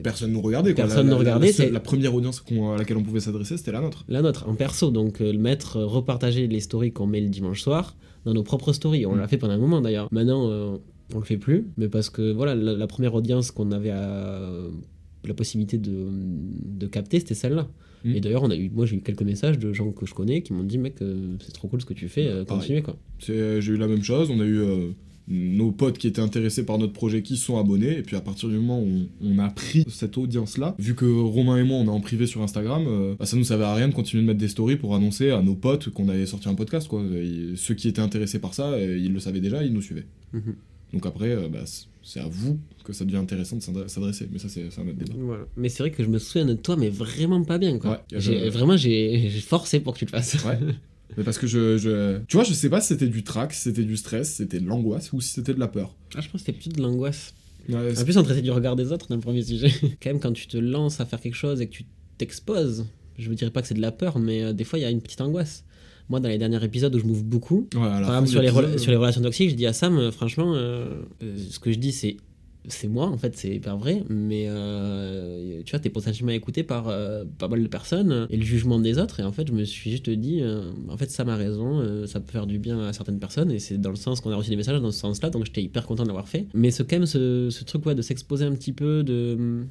[0.03, 0.73] personne nous regardait.
[0.73, 1.51] Personne nous regardait.
[1.57, 4.05] La, la, première audience à laquelle on pouvait s'adresser, c'était la nôtre.
[4.07, 4.91] La nôtre, en perso.
[4.91, 8.43] Donc euh, le mettre, euh, repartager les stories qu'on met le dimanche soir dans nos
[8.43, 9.05] propres stories.
[9.05, 9.19] On mm.
[9.19, 10.07] l'a fait pendant un moment d'ailleurs.
[10.11, 10.77] Maintenant, euh,
[11.13, 15.77] on le fait plus, mais parce que voilà, la, première audience qu'on avait la possibilité
[15.77, 17.67] de, de capter, c'était celle-là.
[18.03, 18.15] Mm.
[18.15, 20.41] Et d'ailleurs, on a eu, moi j'ai eu quelques messages de gens que je connais
[20.41, 20.95] qui m'ont dit mec,
[21.39, 22.95] c'est trop cool ce que tu fais, continuez quoi.
[23.19, 24.29] J'ai eu la même chose.
[24.31, 24.95] On a eu
[25.27, 27.97] nos potes qui étaient intéressés par notre projet qui sont abonnés.
[27.97, 31.05] Et puis à partir du moment où on, on a pris cette audience-là, vu que
[31.05, 33.73] Romain et moi on est en privé sur Instagram, euh, bah, ça nous servait à
[33.73, 36.47] rien de continuer de mettre des stories pour annoncer à nos potes qu'on avait sorti
[36.47, 36.87] un podcast.
[36.87, 37.03] Quoi.
[37.13, 40.05] Et ceux qui étaient intéressés par ça, euh, ils le savaient déjà, ils nous suivaient.
[40.33, 40.55] Mhm.
[40.93, 41.63] Donc après, euh, bah,
[42.03, 44.29] c'est à vous que ça devient intéressant de s'adre- s'adresser.
[44.31, 45.13] Mais ça, c'est un autre débat.
[45.17, 45.45] Voilà.
[45.57, 47.91] Mais c'est vrai que je me souviens de toi, mais vraiment pas bien, quoi.
[47.91, 50.37] Ouais, je- J'ai- Vraiment, j'ai j'ai forcé pour que tu le fasses.
[50.45, 50.59] Ouais.
[51.17, 53.61] Mais parce que je, je- Tu vois, je sais pas si c'était du trac, si
[53.61, 55.95] c'était du stress, si c'était de l'angoisse ou si c'était de la peur.
[56.15, 57.33] Ah, je pense que c'était plus de l'angoisse.
[57.69, 59.71] Ouais, En plus, on traitait du regard des autres dans le premier sujet.
[60.01, 61.85] Quand même, quand tu te lances à faire quelque chose et que tu
[62.17, 62.85] t'exposes,
[63.17, 64.85] je ne dirais pas que c'est de la peur, mais euh, des fois, il y
[64.85, 65.63] a une petite angoisse.
[66.09, 68.91] Moi, dans les derniers épisodes où je m'ouvre beaucoup, Ouais, par exemple, sur les, sur
[68.91, 71.91] les relations toxiques, je dis à Sam, euh, franchement, euh, euh, ce que je dis,
[71.91, 72.17] c'est.
[72.67, 76.87] C'est moi, en fait, c'est hyper vrai, mais euh, tu vois, t'es potentiellement écouté par
[76.87, 79.19] euh, pas mal de personnes et le jugement des autres.
[79.19, 82.07] Et en fait, je me suis juste dit, euh, en fait, Sam a raison, euh,
[82.07, 84.35] ça peut faire du bien à certaines personnes et c'est dans le sens qu'on a
[84.35, 86.47] reçu des messages dans ce sens-là, donc j'étais hyper content de l'avoir fait.
[86.53, 89.63] Mais c'est quand même ce, ce truc, ouais, de s'exposer un petit peu, de.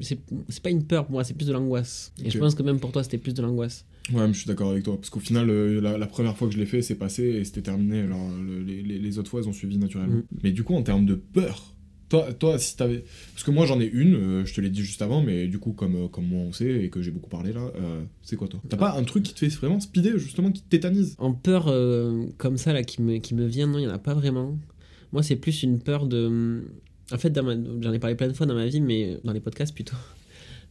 [0.00, 2.12] C'est c'est pas une peur pour moi, c'est plus de l'angoisse.
[2.24, 3.84] Et je pense que même pour toi, c'était plus de l'angoisse.
[4.12, 4.96] Ouais, mais je suis d'accord avec toi.
[4.96, 7.44] Parce qu'au final, euh, la, la première fois que je l'ai fait, c'est passé et
[7.44, 8.02] c'était terminé.
[8.02, 10.16] Le- les, les- les autres fois, elles ont suivi naturellement.
[10.16, 10.24] Mm.
[10.42, 11.71] Mais du coup, en termes de peur,
[12.12, 13.04] toi, toi si t'avais.
[13.32, 15.58] Parce que moi, j'en ai une, euh, je te l'ai dit juste avant, mais du
[15.58, 18.36] coup, comme, euh, comme moi, on sait et que j'ai beaucoup parlé là, euh, c'est
[18.36, 18.60] quoi toi?
[18.68, 21.14] T'as pas un truc qui te fait vraiment speeder, justement, qui te tétanise?
[21.18, 23.94] En peur euh, comme ça, là, qui me, qui me vient, non, il n'y en
[23.94, 24.58] a pas vraiment.
[25.12, 26.64] Moi, c'est plus une peur de.
[27.10, 29.40] En fait, ma- j'en ai parlé plein de fois dans ma vie, mais dans les
[29.40, 29.96] podcasts plutôt.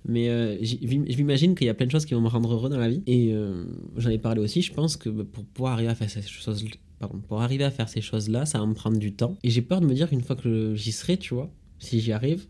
[0.05, 2.69] Mais euh, je m'imagine qu'il y a plein de choses qui vont me rendre heureux
[2.69, 3.01] dans la vie.
[3.07, 3.33] Et
[3.97, 6.65] j'en ai parlé aussi, je pense que bah, pour pouvoir arriver à faire ces choses
[7.07, 9.37] pour arriver à faire ces choses-là, ça va me prendre du temps.
[9.43, 12.11] Et j'ai peur de me dire qu'une fois que j'y serai, tu vois, si j'y
[12.11, 12.47] arrive,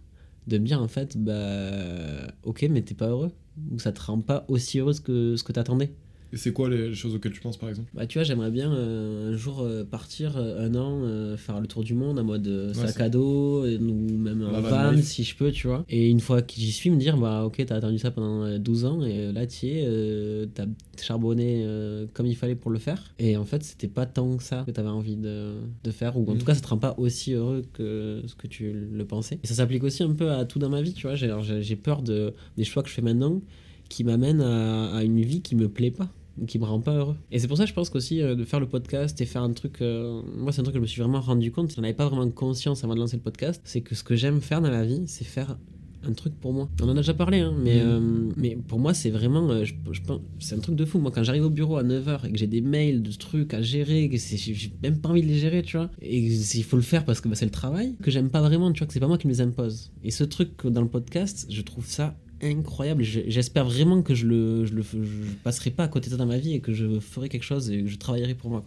[0.48, 3.32] de me dire en fait, bah ok, mais t'es pas heureux.
[3.72, 5.94] Ou ça te rend pas aussi heureuse que ce que t'attendais.
[6.34, 7.90] Et c'est quoi les choses auxquelles tu penses, par exemple?
[7.94, 11.68] Bah tu vois, j'aimerais bien euh, un jour euh, partir euh, un an, faire le
[11.68, 15.24] tour du monde en mode Ouais, sac à dos, ou même en La van si
[15.24, 15.84] je peux, tu vois.
[15.90, 18.58] Et une fois que j'y suis, me dire, bah ok, t'as attendu ça pendant euh,
[18.60, 20.66] 12 ans, et là tu es, t'as
[21.02, 21.66] charbonné
[22.14, 23.14] comme il fallait pour le faire.
[23.20, 26.30] Et en fait, c'était pas tant que ça que t'avais envie de, de faire, ou
[26.32, 29.40] en tout cas, ça te rend pas aussi heureux que ce que tu le pensais.
[29.44, 31.16] Et ça s'applique aussi un peu à tout dans ma vie, tu vois.
[31.16, 33.42] J'ai peur de, des choix que je fais maintenant
[33.90, 36.08] qui m'amènent à, à une vie qui me plaît pas
[36.48, 37.16] qui me rend pas heureux.
[37.32, 39.44] Et c'est pour ça que je pense qu'aussi euh, de faire le podcast et faire
[39.44, 39.82] un truc.
[39.82, 42.08] euh, moi, c'est un truc que je me suis vraiment rendu compte, j'en avais pas
[42.08, 44.84] vraiment conscience avant de lancer le podcast, c'est que ce que j'aime faire dans la
[44.86, 45.58] vie, c'est faire
[46.04, 46.68] un truc pour moi.
[46.82, 47.86] On en a déjà parlé, hein, mais, Mhm.
[47.86, 49.52] euh, mais pour moi, c'est vraiment.
[49.52, 50.02] euh, je, je
[50.40, 50.98] c'est un truc de fou.
[50.98, 53.62] Moi, quand j'arrive au bureau à 9h et que j'ai des mails de trucs à
[53.62, 56.82] gérer, que j'ai même pas envie de les gérer, tu vois, et il faut le
[56.82, 59.00] faire parce que bah, c'est le travail, que j'aime pas vraiment, tu vois, que c'est
[59.00, 59.92] pas moi qui me les impose.
[60.04, 63.04] Et ce truc dans le podcast, je trouve ça incroyable.
[63.04, 64.98] Je- J'espère vraiment que je le, je le je
[65.44, 67.70] passerai pas à côté de ça dans ma vie et que je ferai quelque chose
[67.72, 68.64] et que je travaillerai pour moi.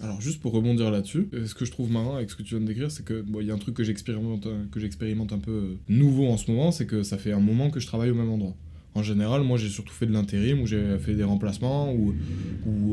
[0.00, 2.50] Alors juste pour rebondir là-dessus, euh, ce que je trouve marrant avec ce que tu
[2.54, 5.38] viens de décrire, c'est que il y a un truc que j'expérimente, que j'expérimente un
[5.38, 8.10] peu euh, nouveau en ce moment, c'est que ça fait un moment que je travaille
[8.10, 8.54] au même endroit.
[8.98, 12.14] En général, moi j'ai surtout fait de l'intérim, où j'ai fait des remplacements, où,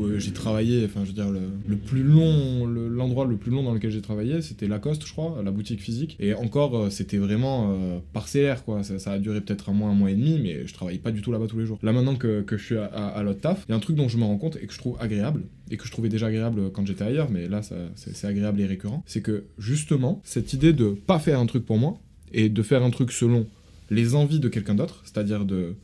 [0.04, 3.64] euh, j'ai travaillé, enfin je veux dire, le, plus long, le- l'endroit le, plus long
[3.64, 6.16] dans lequel j'ai travaillé, c'était Lacoste, je crois, la boutique physique.
[6.20, 8.84] Et encore, euh, c'était vraiment euh, parcellaire, quoi.
[8.84, 11.22] Ça, a duré peut-être un mois, un mois et demi, mais je travaillais pas du
[11.22, 11.80] tout là-bas tous les jours.
[11.82, 14.08] Là maintenant que, je suis à, à, l'autre taf, il y a un truc dont
[14.08, 15.42] je me rends compte et que je trouve agréable,
[15.72, 17.62] et que je trouvais déjà agréable quand j'étais ailleurs, mais là
[17.96, 21.78] c'est agréable et récurrent, c'est que justement, cette idée de pas faire un truc pour
[21.78, 21.98] moi,
[22.32, 23.46] et de faire un truc selon
[23.90, 25.74] les envies de quelqu'un d'autre, c'est-à-dire de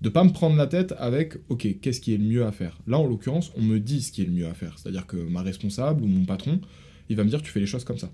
[0.00, 2.78] de pas me prendre la tête avec ok qu'est-ce qui est le mieux à faire?
[2.86, 4.78] Là en l'occurrence on me dit ce qui est le mieux à faire.
[4.78, 6.60] C'est à dire que ma responsable ou mon patron
[7.08, 8.10] il va me dire tu fais les choses comme ça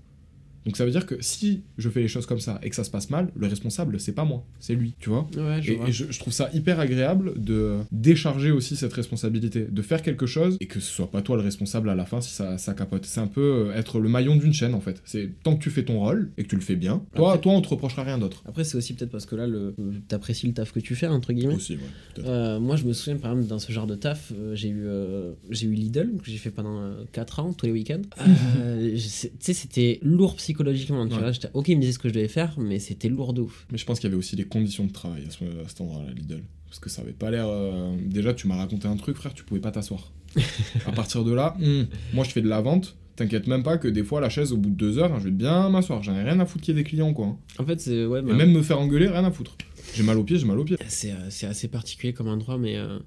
[0.67, 2.83] donc ça veut dire que si je fais les choses comme ça et que ça
[2.83, 5.75] se passe mal le responsable c'est pas moi c'est lui tu vois Ouais, je et,
[5.77, 5.87] vois.
[5.89, 10.25] et je, je trouve ça hyper agréable de décharger aussi cette responsabilité, de faire quelque
[10.27, 12.73] chose et que ce soit pas toi le responsable à la fin si ça, ça
[12.73, 13.05] capote.
[13.05, 15.01] C'est un peu euh, être le maillon d'une chaîne en fait.
[15.05, 17.41] C'est tant que tu fais ton rôle et que tu le fais bien, toi, Après-
[17.41, 18.43] toi on te reprochera rien d'autre.
[18.45, 19.73] Après, c'est aussi peut-être parce que là, le...
[20.07, 21.55] t'apprécies le taf que tu fais, entre guillemets.
[21.55, 21.79] Aussi, ouais.
[22.15, 22.27] peut-être.
[22.27, 24.83] Euh, moi, je me souviens, par exemple, dans ce genre de taf, euh, j'ai eu,
[24.85, 28.01] euh, j'ai eu Lidl, que j'ai fait pendant 4 ans, tous les week-ends.
[28.57, 31.07] Euh, tu sais, c'était lourd psychologiquement.
[31.07, 31.19] Tu Ouais.
[31.19, 33.41] vois, J'étais- ok, il me disait ce que je devais faire, mais c'était lourd de
[33.41, 33.67] ouf.
[33.71, 35.81] Mais je pense qu'il y avait aussi les conditions de travail à, ce, à cet
[35.81, 36.41] endroit-là, Lidl.
[36.67, 37.45] Parce que ça avait pas l'air.
[37.47, 40.11] euh, Déjà, tu m'as raconté un truc, frère, tu pouvais pas t'asseoir.
[40.85, 42.95] à partir de là, hmm, moi je fais de la vente.
[43.15, 45.25] T'inquiète même pas que des fois la chaise au bout de deux heures, hein, je
[45.25, 46.03] vais bien m'asseoir.
[46.03, 47.27] J'en ai rien à foutre qu'il y ait des clients quoi.
[47.27, 47.37] hein.
[47.57, 49.57] En fait, c'est ouais, Et bah, même me faire engueuler, rien à foutre.
[49.95, 50.77] J'ai mal aux pieds, j'ai mal aux pieds.
[50.87, 52.99] c'est, euh, c'est assez particulier comme endroit, mais euh,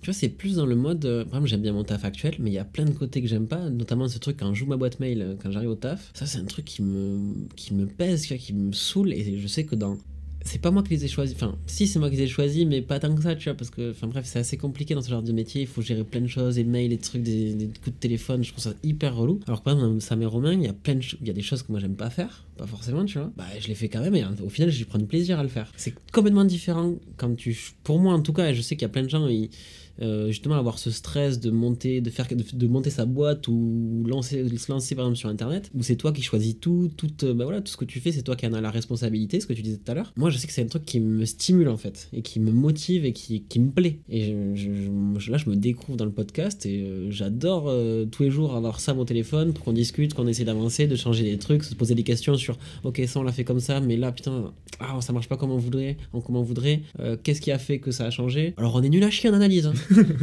[0.00, 1.04] tu vois, c'est plus dans le mode.
[1.04, 3.46] euh, j'aime bien mon taf actuel, mais il y a plein de côtés que j'aime
[3.46, 6.10] pas, notamment ce truc quand je joue ma boîte mail, euh, quand j'arrive au taf.
[6.14, 9.64] Ça, c'est un truc qui me, qui me pèse, qui me saoule, et je sais
[9.64, 9.98] que dans
[10.44, 11.36] c'est pas moi qui les ai choisis.
[11.36, 13.56] Enfin, si, c'est moi qui les ai choisis, mais pas tant que ça, tu vois,
[13.56, 15.62] parce que, enfin, bref, c'est assez compliqué dans ce genre de métier.
[15.62, 18.42] Il faut gérer plein de choses, des mails, des trucs, des, coups de téléphone.
[18.42, 19.40] Je trouve ça hyper relou.
[19.46, 21.42] Alors, par exemple, Sam et Romain, il y a plein de, il y a des
[21.42, 23.30] choses que moi j'aime pas faire, pas forcément, tu vois.
[23.36, 25.48] Bah, je les fais quand même, et au final, je prends du plaisir à le
[25.48, 25.70] faire.
[25.76, 28.86] C'est complètement différent quand tu, pour moi en tout cas, et je sais qu'il y
[28.86, 29.50] a plein de gens, ils,
[30.00, 34.46] euh, justement avoir ce stress de monter de faire de, monter sa boîte ou lancer
[34.56, 37.44] se lancer par exemple sur internet où c'est toi qui choisis tout tout euh, bah
[37.44, 39.52] voilà tout ce que tu fais c'est toi qui en as la responsabilité ce que
[39.52, 40.12] tu disais tout à l'heure.
[40.16, 42.50] Moi je sais que c'est un truc qui me stimule en fait et qui me
[42.50, 43.98] motive et qui, qui me plaît.
[44.08, 47.72] Et là je me découvre dans le podcast et euh, j'adore
[48.10, 51.24] tous les jours avoir ça mon téléphone pour qu'on discute qu'on essaie d'avancer de changer
[51.24, 53.96] des trucs se poser des questions sur ok ça on l'a fait comme ça mais
[53.96, 57.58] là putain ah ça marche pas comme on voudrait on voudrait Euh, qu'est-ce qui a
[57.58, 58.54] fait que ça a changé?
[58.56, 59.72] Alors on est nul à chier en analyse hein.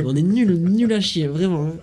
[0.05, 1.73] On est nul nul à chier vraiment hein.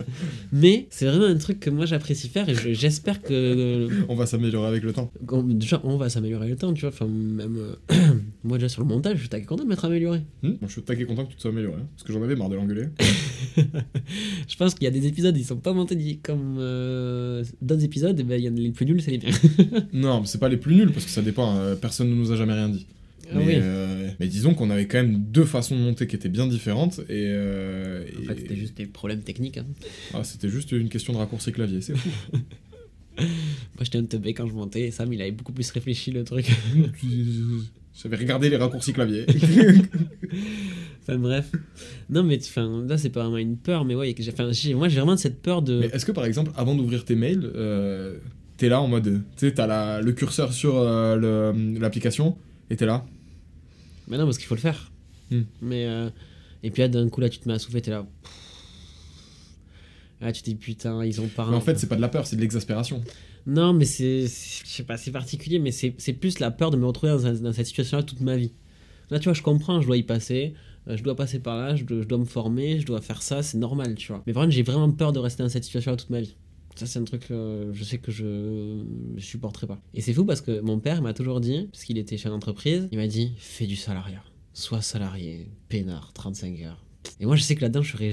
[0.53, 4.27] mais c'est vraiment un truc que moi j'apprécie faire et je- j'espère que On va
[4.27, 5.11] s'améliorer avec le temps.
[5.47, 7.95] déjà on va s'améliorer le temps tu vois enfin même euh,
[8.45, 10.73] moi déjà sur le montage je suis taquet content de m'être amélioré Hmm Moi, je
[10.73, 11.77] suis taquet content que tu te sois amélioré.
[11.81, 12.87] hein, parce que j'en avais marre de l'engueuler.
[14.49, 18.19] je pense qu'il y a des épisodes ils sont pas montés comme euh, d'autres épisodes
[18.19, 19.35] et ben il y en a les plus nuls c'est les miens
[19.93, 21.57] non, mais c'est pas les plus nuls, parce que ça dépend.
[21.57, 22.87] euh, personne ne nous a jamais rien dit.
[23.31, 23.53] Ah mais, oui.
[23.57, 27.01] euh, mais disons qu'on avait quand même deux façons de monter qui étaient bien différentes.
[27.09, 29.67] Et, euh, en fait et- c'était juste des problèmes techniques hein.
[30.13, 32.09] Ah, c'était juste une question de raccourci clavier, c'est fou.
[33.17, 36.25] moi j'étais un teubé quand je montais et Sam il avait beaucoup plus réfléchi le
[36.25, 36.51] truc
[38.03, 39.25] J'avais regardé les raccourcis clavier.
[41.03, 41.53] Enfin bref.
[42.11, 45.17] Non mais enfin, là c'est pas vraiment une peur, mais ouais, j'ai- moi j'ai vraiment
[45.17, 45.81] cette peur de...
[45.81, 48.17] Mais est-ce que par exemple, avant d'ouvrir tes mails, euh,
[48.57, 49.23] t'es là en mode.
[49.37, 51.17] Tu sais, t'as la- le curseur sur euh,
[51.53, 52.37] le- l'application
[52.71, 53.05] et t'es là.
[54.09, 54.91] Mais non, parce qu'il faut le faire.
[55.31, 55.43] Hmm.
[55.63, 55.87] Mais...
[55.87, 56.11] euh,
[56.63, 58.07] Et puis là d'un coup là tu te mets à souffler, t'es là...
[60.21, 61.47] Ah tu te dis putain, ils ont pas...
[61.51, 63.03] Mais en fait, c'est pas de la peur, c'est de l'exaspération.
[63.47, 64.23] Non mais c'est...
[64.23, 67.67] Je sais pas, c'est particulier, mais c'est plus la peur de me retrouver dans, cette
[67.67, 68.53] situation-là toute ma vie.
[69.11, 70.55] Là tu vois, je comprends, je dois y passer.
[70.89, 73.21] euh, Je dois passer par là, je dois, je dois me former, je dois faire
[73.23, 74.23] ça, c'est normal, tu vois.
[74.27, 76.35] Mais vraiment, j'ai vraiment peur de rester dans cette situation-là toute ma vie.
[76.77, 78.83] Ça, c'est un truc, euh, je sais que je,
[79.17, 79.81] je supporterai pas.
[79.95, 82.89] Et c'est fou parce que mon père m'a toujours dit, parce qu'il était chef d'entreprise,
[82.91, 84.23] il m'a dit fais du salariat.
[84.55, 86.85] Sois salarié, peinard, 35 heures.
[87.21, 88.13] Et moi, je sais que là-dedans, je serai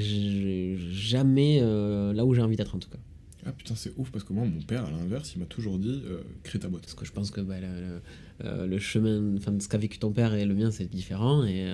[0.91, 2.97] jamais euh, là où j'ai envie d'être en tout cas.
[3.45, 6.03] Ah putain, c'est ouf parce que moi, mon père, à l'inverse, il m'a toujours dit
[6.05, 6.83] euh, crée ta boîte.
[6.83, 8.01] Parce que je pense que bah, le, le-
[8.45, 11.43] euh, le chemin, enfin, ce qu'a vécu ton père et le mien, c'est différent.
[11.45, 11.65] Et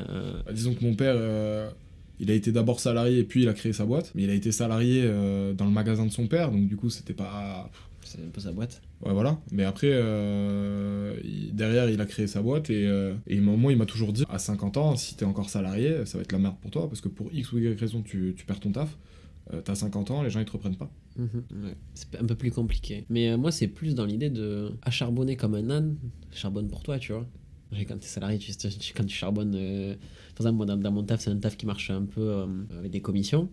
[0.46, 1.16] Bah, disons que mon père,
[2.20, 4.12] il a été d'abord salarié et puis il a créé sa boîte.
[4.16, 6.90] Mais il a été salarié euh, dans le magasin de son père, donc du coup,
[6.90, 7.70] c'était pas.
[8.04, 8.82] c'est un peu sa boîte.
[9.02, 9.40] Ouais, voilà.
[9.52, 13.56] Mais après, euh, il- derrière, il a créé sa boîte et, euh, et il m'a-
[13.56, 16.32] moi, il m'a toujours dit à 50 ans, si t'es encore salarié, ça va être
[16.32, 18.72] la merde pour toi parce que pour X ou Y raison, tu, tu perds ton
[18.72, 18.98] taf.
[19.54, 20.92] Euh, T'as 50 ans, les gens ils te reprennent pas.
[21.18, 21.28] Mhm,
[21.64, 21.76] ouais.
[21.94, 23.06] C'est un peu plus compliqué.
[23.10, 25.96] Mais euh, moi, c'est plus dans l'idée de à charbonner comme un âne,
[26.32, 27.26] charbonne pour toi, tu vois.
[27.88, 29.54] Quand t'es salarié, tu, tu- quand tu charbonnes.
[29.56, 29.94] euh,
[30.36, 32.46] Par exemple, moi, dans, dans mon taf, c'est un taf qui marche un peu euh,
[32.80, 33.50] avec des commissions.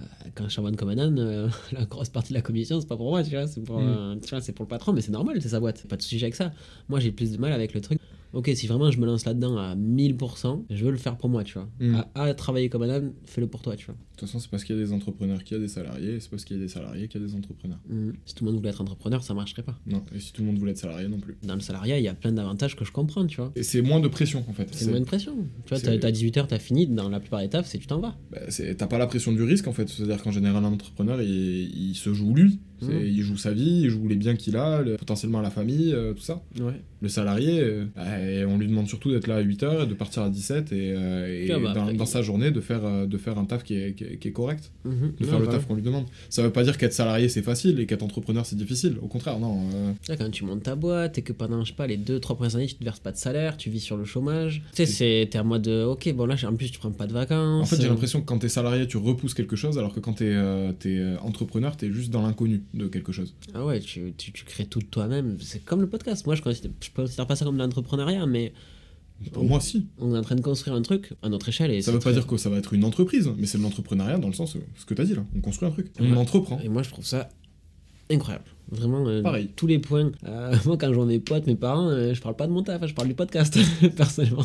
[0.00, 0.04] Euh,
[0.34, 2.96] Quand je charbonne comme un âne, euh, la grosse partie de la commission, c'est pas
[2.96, 4.20] pour moi, tu vois, c'est pour, Mm.
[4.26, 5.86] tu c'est pour le patron, mais c'est normal, c'est sa boîte.
[5.86, 6.52] Pas de sujet avec ça.
[6.88, 7.98] Moi, j'ai plus de mal avec le truc.
[8.32, 11.44] Ok, si vraiment je me lance là-dedans à 1000%, je veux le faire pour moi,
[11.44, 11.68] tu vois.
[11.78, 11.94] Mm.
[12.16, 13.94] À, à travailler comme un âne, fais-le pour toi, tu vois.
[14.14, 16.14] De toute façon, c'est parce qu'il y a des entrepreneurs qu'il y a des salariés,
[16.14, 17.80] et c'est parce qu'il y a des salariés qu'il y a des entrepreneurs.
[17.88, 18.10] Mm.
[18.24, 19.76] Si tout le monde voulait être entrepreneur, ça marcherait pas.
[19.86, 21.36] Non, et si tout le monde voulait être salarié non plus.
[21.42, 23.52] dans le salariat, il y a plein d'avantages que je comprends, tu vois.
[23.56, 24.68] Et c'est moins de pression en fait.
[24.72, 25.34] C'est moins de pression.
[25.66, 27.98] Tu vois, t'as t'as 18h, t'as fini, dans la plupart des tafs, c'est tu t'en
[28.00, 28.16] vas.
[28.30, 29.88] Bah, c'est- T'as pas la pression du risque en fait.
[29.88, 32.60] C'est-à-dire qu'en général, un entrepreneur il, il se joue lui.
[32.80, 33.02] C'est- Mhm.
[33.06, 36.12] Il joue sa vie, il joue les biens qu'il a, le- potentiellement la famille, euh,
[36.12, 36.42] tout ça.
[36.60, 36.82] Ouais.
[37.00, 38.02] Le salarié, euh, bah,
[38.48, 41.26] on lui demande surtout d'être là à 8h et de partir à 17 et, euh,
[41.46, 44.03] et Ah bah, dans, sa journée de faire, de faire un taf qui est, qui
[44.03, 45.12] est- qui est correct, Mhm.
[45.18, 45.58] de faire le voilà.
[45.58, 46.04] taf qu'on lui demande.
[46.30, 48.96] Ça veut pas dire qu'être salarié c'est facile et qu'être entrepreneur c'est difficile.
[49.02, 49.68] Au contraire, non.
[49.74, 52.34] euh, Là, quand tu montes ta boîte et que pendant, je sais pas, les 2-3
[52.36, 54.62] premières années, tu te verses pas de salaire, tu vis sur le chômage.
[54.74, 57.06] Tu sais, c'est- t'es en mode, euh, ok, bon là, en plus, tu prends pas
[57.06, 57.62] de vacances.
[57.62, 60.00] En fait, j'ai euh, l'impression que quand t'es salarié, tu repousses quelque chose, alors que
[60.00, 63.34] quand t'es euh, euh, entrepreneur, t'es juste dans l'inconnu de quelque chose.
[63.54, 65.36] Ah ouais, tu, tu, tu crées tout de toi-même.
[65.40, 66.26] C'est comme le podcast.
[66.26, 68.52] Moi, je considère, je considère pas ça comme de l'entrepreneuriat, mais
[69.32, 69.86] Pour moi, si.
[69.98, 71.70] on est en train de construire un truc à notre échelle.
[71.70, 73.62] Et Ça veut pas très- dire que ça va être une entreprise, mais c'est de
[73.62, 76.10] l'entrepreneuriat dans le sens, euh, ce que t'as dit là, on construit un truc, on
[76.12, 76.16] Ouais.
[76.18, 76.58] entreprend.
[76.62, 77.28] Et moi, je trouve ça
[78.10, 78.44] incroyable.
[78.70, 79.48] Vraiment, euh, Pareil.
[79.56, 80.10] tous les points.
[80.26, 82.62] Euh, moi, quand je vois mes potes, mes parents, euh, je parle pas de mon
[82.62, 83.56] taf, je parle du podcast,
[83.96, 84.44] personnellement.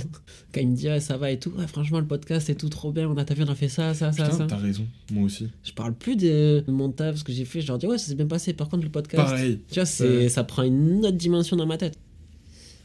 [0.53, 2.69] Quand ils me disent, Ouais, ça va et tout, ouais, franchement, le podcast, c'est tout
[2.69, 4.45] trop bien, on a, t'as vu, on a fait ça, ça, ça, Putain, ça.
[4.47, 5.47] t'as raison, moi aussi.
[5.63, 8.07] Je parle plus de mon taf, ce que j'ai fait, je leur dis, ouais, ça
[8.07, 9.23] s'est bien passé, par contre, le podcast.
[9.23, 9.59] Pareil.
[9.71, 11.97] Tu vois, ça prend une autre dimension dans ma tête.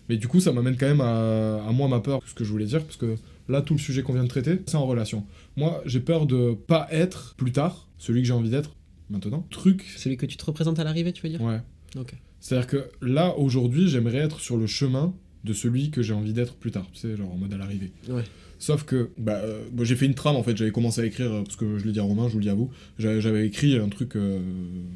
[0.09, 2.51] Mais du coup, ça m'amène quand même à, à moi ma peur, ce que je
[2.51, 3.17] voulais dire, parce que
[3.49, 5.25] là, tout le sujet qu'on vient de traiter, c'est en relation.
[5.57, 8.77] Moi, j'ai peur de pas être plus tard celui que j'ai envie d'être
[9.11, 9.47] maintenant.
[9.51, 9.85] Truc.
[9.97, 11.41] Celui que tu te représentes à l'arrivée, tu veux dire?
[11.41, 11.61] Ouais.
[11.97, 12.15] Ok.
[12.41, 16.55] C'est-à-dire que là, aujourd'hui, j'aimerais être sur le chemin de celui que j'ai envie d'être
[16.55, 17.93] plus tard, tu sais, genre en mode à l'arrivée.
[18.09, 18.23] Ouais.
[18.59, 21.43] Sauf que bah, euh, j'ai fait une trame en fait, j'avais commencé à écrire, euh,
[21.43, 23.77] parce que je l'ai dit à Romain, je vous le dis à vous, j'avais écrit
[23.77, 24.39] un truc, euh,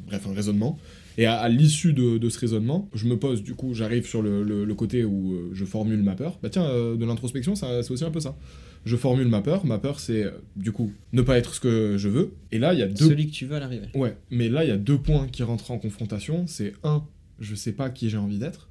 [0.07, 0.79] bref, un raisonnement.
[1.17, 4.21] Et à, à l'issue de, de ce raisonnement, je me pose, du coup, j'arrive sur
[4.21, 6.39] le, le- le côté où euh, je formule ma peur.
[6.41, 6.63] Bah tiens,
[6.95, 8.37] de l'introspection, c'est aussi un peu ça.
[8.85, 9.65] Je formule ma peur.
[9.65, 12.31] Ma peur, c'est, du coup, ne pas être ce que je veux.
[12.53, 13.87] Et là, il y a deux Celui que tu veux à l'arrivée.
[13.95, 16.47] Ouais, mais là, il y a deux points qui rentrent en confrontation.
[16.47, 17.03] C'est un,
[17.41, 18.68] je sais pas qui j'ai envie d'être.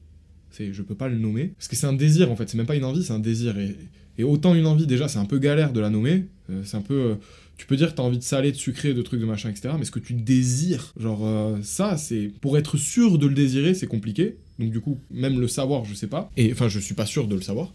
[0.58, 1.52] C'est, je peux pas le nommer.
[1.56, 2.48] Parce que c'est un désir, en fait.
[2.48, 3.56] C'est même pas une envie, c'est un désir.
[3.58, 3.76] Et,
[4.18, 6.24] et autant une envie, déjà, c'est un peu galère de la nommer.
[6.50, 6.94] Euh, c'est un peu.
[6.94, 7.14] euh,
[7.56, 9.74] tu peux dire que t'as envie de salé, de sucré, de trucs, de machin, etc.
[9.78, 12.30] Mais ce que tu désires, genre, euh, ça, c'est.
[12.40, 14.36] Pour être sûr de le désirer, c'est compliqué.
[14.58, 16.30] Donc, du coup, même le savoir, je sais pas.
[16.36, 17.72] Et enfin, je suis pas sûr de le savoir.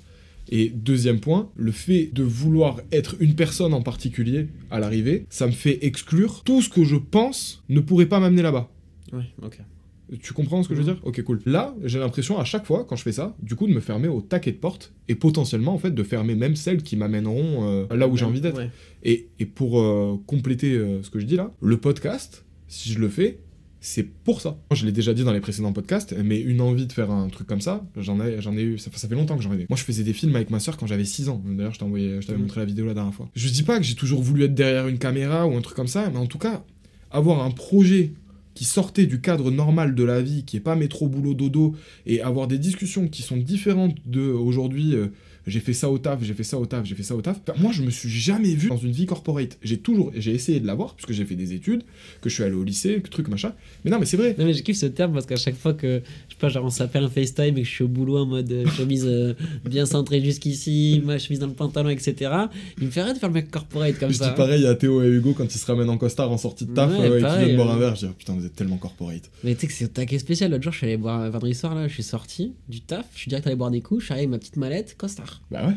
[0.49, 5.47] Et deuxième point, le fait de vouloir être une personne en particulier à l'arrivée, ça
[5.47, 8.69] me fait exclure tout ce que je pense ne pourrait pas m'amener là-bas.
[9.13, 9.59] Ouais, ok.
[10.21, 10.99] Tu comprends ce que je veux dire?
[11.03, 11.41] Ok, cool.
[11.45, 14.07] Là, j'ai l'impression à chaque fois, quand je fais ça, du coup, de me fermer
[14.07, 17.95] au taquet de porte et potentiellement, en fait, de fermer même celles qui m'amèneront euh,
[17.95, 18.57] là où j'ai envie d'être.
[18.57, 18.69] Ouais.
[19.03, 22.99] Et, et pour euh, compléter euh, ce que je dis là, le podcast, si je
[22.99, 23.39] le fais,
[23.85, 24.57] c'est pour ça.
[24.73, 27.47] Je l'ai déjà dit dans les précédents podcasts, mais une envie de faire un truc
[27.47, 29.65] comme ça, j'en ai, j'en ai eu, ça, ça fait longtemps que j'en ai eu.
[29.67, 31.43] Moi, je faisais des films avec ma soeur quand j'avais 6 ans.
[31.45, 31.91] D'ailleurs, je t'avais
[32.37, 32.39] Mhm.
[32.39, 33.29] montré la vidéo la dernière fois.
[33.35, 35.87] Je dis pas que j'ai toujours voulu être derrière une caméra ou un truc comme
[35.87, 36.63] ça, mais en tout cas,
[37.11, 38.13] avoir un projet
[38.53, 42.21] qui sortait du cadre normal de la vie, qui est pas métro boulot dodo, et
[42.21, 44.95] avoir des discussions qui sont différentes de aujourd'hui.
[44.95, 45.07] euh,
[45.45, 47.37] j'ai fait ça au taf, j'ai fait ça au taf, j'ai fait ça au taf.
[47.45, 49.57] Enfin, moi, je me suis jamais vu dans une vie corporate.
[49.61, 51.83] J'ai toujours, j'ai essayé de l'avoir, puisque j'ai fait des études,
[52.21, 53.53] que je suis allé au lycée, que truc machin.
[53.83, 54.35] Mais non, mais c'est vrai.
[54.37, 56.01] Non mais je kiffe ce terme parce qu'à chaque fois que
[56.43, 58.65] pas genre on s'appelle un FaceTime et que je suis au boulot en mode euh,
[58.67, 62.31] chemise euh, bien centrée jusqu'ici, ma chemise dans le pantalon etc.
[62.79, 64.29] Il me fait arrêter de faire le mec corporate comme je ça.
[64.29, 66.73] dis pareil à Théo et Hugo quand ils se ramènent en costard en sortie de
[66.73, 67.95] taf Ouais, euh, et qu'ils viennent boire un verre.
[67.95, 69.31] Je dis, oh, putain, vous êtes tellement corporate.
[69.45, 70.51] Mais tu sais que c'est au taquet spécial.
[70.51, 73.05] L'autre jour je suis allé boire un vendredi soir là, je suis sorti du taf,
[73.13, 75.41] je suis direct allé boire des coups, je suis arrivé avec ma petite mallette costard.
[75.49, 75.73] Bah ouais.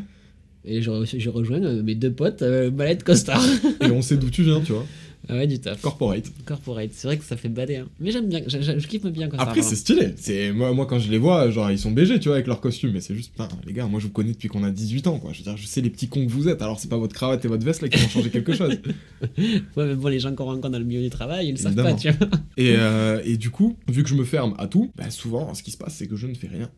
[0.65, 3.41] Et je, je rejoins mes deux potes euh, mallette costard.
[3.81, 4.85] Et on sait d'où tu viens, tu vois.
[5.29, 5.81] Ah ouais du taf.
[5.81, 6.25] Corporate.
[6.45, 6.89] Corporate.
[6.93, 7.87] C'est vrai que ça fait bader hein.
[7.99, 9.47] Mais j'aime bien, je, je- je kiffe bien costard.
[9.49, 10.13] Après, c'est stylé.
[10.17, 12.61] C'est moi, moi, quand je les vois, genre, ils sont BG, tu vois, avec leur
[12.61, 12.91] costume.
[12.93, 15.19] Mais c'est juste, putain, les gars, moi, je vous connais depuis qu'on a 18 ans,
[15.19, 15.33] quoi.
[15.33, 16.61] Je veux dire, je sais les petits cons que vous êtes.
[16.61, 18.77] Alors, c'est pas votre cravate et votre veste là qui vont changer quelque chose.
[19.37, 21.75] Ouais mais bon les gens qu'on rencontre dans le milieu du travail ils le savent
[21.75, 22.27] pas tu vois.
[22.57, 25.63] Et, euh, et du coup, vu que je me ferme à tout, bah, souvent, ce
[25.63, 26.69] qui se passe, c'est que je ne fais rien.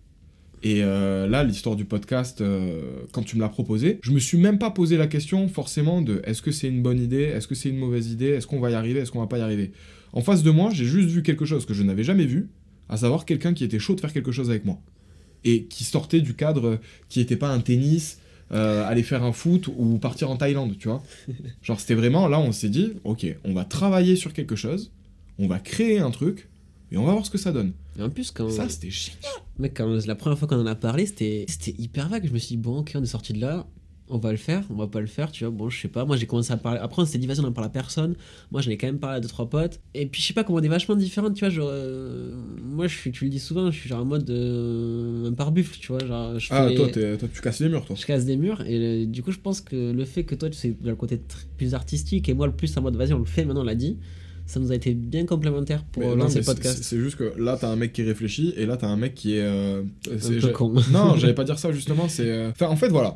[0.62, 4.38] Et euh, là, l'histoire du podcast, euh, quand tu me l'as proposé, je me suis
[4.38, 7.56] même pas posé la question forcément de est-ce que c'est une bonne idée, est-ce que
[7.56, 9.72] c'est une mauvaise idée, est-ce qu'on va y arriver, est-ce qu'on va pas y arriver.
[10.12, 12.50] En face de moi, j'ai juste vu quelque chose que je n'avais jamais vu,
[12.90, 14.82] à savoir quelqu'un qui était chaud de faire quelque chose avec moi.
[15.46, 18.20] Et qui sortait du cadre, qui était pas un tennis,
[18.52, 21.04] euh, aller faire un foot ou partir en Thaïlande, tu vois.
[21.62, 24.92] Genre, c'était vraiment, là, on s'est dit, ok, on va travailler sur quelque chose,
[25.38, 26.50] on va créer un truc,
[26.92, 27.74] et on va voir ce que ça donne.
[27.98, 29.20] Et en plus quand Ça, c'était génial.
[29.58, 31.46] Mec, quand la première fois qu'on en a parlé, c'était
[31.78, 32.26] hyper vague.
[32.28, 33.68] Je me suis dit, bon, ok, on est sorti de là,
[34.12, 35.52] on va le faire, on va pas le faire, tu vois.
[35.54, 36.04] Bon, je sais pas.
[36.06, 36.80] Moi, j'ai commencé à parler.
[36.82, 38.16] Après, on s'était dit, vas-y, on en parle à personne.
[38.52, 39.82] Moi, j'en ai quand même parlé à deux, trois potes.
[39.94, 41.50] Et puis, je sais pas comment on est vachement différentes, tu vois.
[41.50, 45.30] Genre, euh, moi, je suis, tu le dis souvent, je suis genre en mode euh,
[45.30, 46.04] un pare-buffle, tu vois.
[46.04, 47.96] Genre, je Ah, fais- toi, toi, tu casses les murs, toi.
[48.00, 50.50] je casse des murs et euh, du coup je pense que le fait que toi
[50.50, 51.22] tu sais le côté
[51.58, 53.76] plus artistique et moi le plus en mode vas-y on le fait maintenant on l'a
[53.76, 53.98] dit
[54.50, 57.56] ça nous a été bien complémentaire pour Mais lancer le podcast C'est juste que là,
[57.60, 59.42] t'as un mec qui réfléchit, et là, t'as un mec qui est.
[59.42, 59.84] euh,
[60.20, 60.74] c'est- peu con.
[60.92, 62.10] Non, j'allais pas dire ça, justement.
[62.10, 62.30] C'est.
[62.30, 63.16] euh, Enfin, en fait, voilà.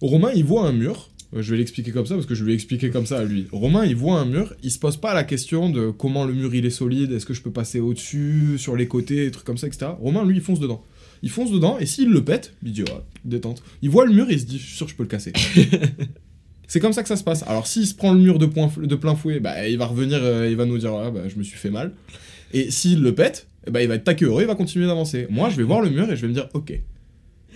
[0.00, 1.10] Romain, il voit un mur.
[1.34, 3.24] Euh, Je vais l'expliquer comme ça parce que je lui ai expliqué comme ça à
[3.24, 3.46] lui.
[3.52, 6.54] Romain, il voit un mur, il se pose pas la question de comment le mur
[6.54, 9.58] il est solide, est-ce que je peux passer au-dessus, sur les côtés, des trucs comme
[9.58, 9.92] ça, etc.
[10.00, 10.82] Romain, lui, il fonce dedans.
[11.22, 12.88] Il fonce dedans et s'il le pète, il dit ouais,
[13.26, 13.62] détente.
[13.82, 15.08] Il voit le mur et il se dit je suis sûr que je peux le
[15.10, 15.32] casser.
[16.70, 17.42] C'est comme ça que ça se passe.
[17.48, 20.20] Alors s'il se prend le mur de, point- de plein fouet, bah, il va revenir,
[20.22, 21.92] euh, il va nous dire ouais, bah, je me suis fait mal.
[22.52, 25.26] Et s'il le pète, eh bah, il va être taqué heureux, il va continuer d'avancer.
[25.30, 26.72] Moi, je vais voir le mur et je vais me dire ok,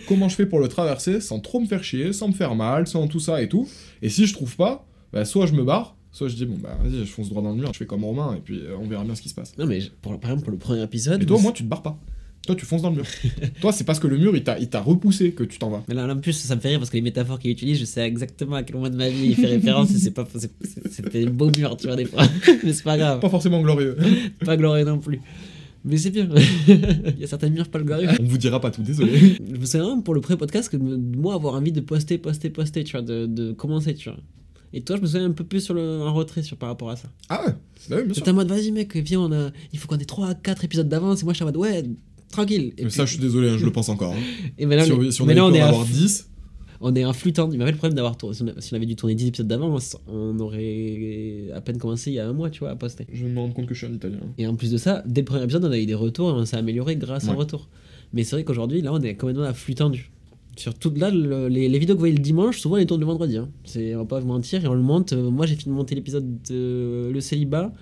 [0.08, 2.86] comment je fais pour le traverser sans trop me faire chier, sans me faire mal,
[2.88, 3.68] sans tout ça et tout?
[4.02, 6.76] Et si je trouve pas, bah, soit je me barre, soit je dis bon bah
[6.82, 8.86] vas-y, je fonce droit dans le mur, je fais comme Romain et puis euh, on
[8.86, 9.56] verra bien ce qui se passe.
[9.58, 11.68] non mais pour, par exemple pour le premier épisode Et toi, vous- moi, tu te
[11.68, 11.98] barres pas.
[12.46, 13.04] Toi, tu fonces dans le mur.
[13.60, 15.82] toi, c'est parce que le mur, il t'a repoussé que tu t'en vas.
[15.88, 17.84] mais là, en plus ça me fait rire parce que les métaphores qu'il utilise je
[17.84, 20.50] sais exactement à quel moment de ma vie il fait référence et c'est pas c'est-
[20.62, 22.22] c'est- c'était beau mur tu vois des fois
[22.64, 23.96] mais c'est pas grave Pas forcément glorieux.
[24.44, 25.20] pas glorieux non plus
[25.84, 26.28] mais c'est bien
[26.68, 29.36] il y a certains murs pas glorieux on vous dira pas tout, désolé.
[29.46, 32.84] je me souviens pour le premier podcast que moi avoir envie de poster poster poster
[32.84, 34.18] tu vois de, de commencer tu vois
[34.72, 36.90] et toi je me souviens un peu plus sur le en retrait sur par rapport
[36.90, 37.52] à ça Ah ouais.
[38.12, 39.50] T'es en mode, vas-y mec, viens, on a...
[39.72, 41.20] il faut qu'on ait 3 4 épisodes d'avance.
[41.20, 41.82] Et moi, je suis en mode, ouais,
[42.34, 42.72] tranquille.
[42.76, 44.12] Et Mais puis- ça, je suis désolé, hein, je le pense encore.
[44.12, 44.18] hein.
[44.58, 46.30] et là, si on, si on avait on pu est avoir f- 10,
[46.80, 47.54] on est un flux tendu.
[47.54, 48.36] Il m'avait le problème d'avoir tourné.
[48.58, 52.18] Si on avait dû tourner 10 épisodes d'avance, on aurait à peine commencé il y
[52.18, 53.06] a un mois, tu vois, à poster.
[53.12, 54.18] je me rends compte que je suis un italien.
[54.38, 56.32] Et en plus de ça, dès le premier épisode, on a eu des retours et
[56.32, 57.32] on s'est amélioré grâce Ouais.
[57.32, 57.68] aux retours.
[58.12, 60.10] Mais c'est vrai qu'aujourd'hui, là, on est complètement à flux tendu.
[60.56, 63.06] Surtout là, le- les, les vidéos que vous voyez le dimanche, souvent, les tournent le
[63.06, 63.38] vendredi.
[63.38, 63.48] Hein.
[63.64, 65.12] C'est, on va pas vous mentir, et on le monte.
[65.12, 67.72] euh, moi, j'ai fini de monter l'épisode de Le Célibat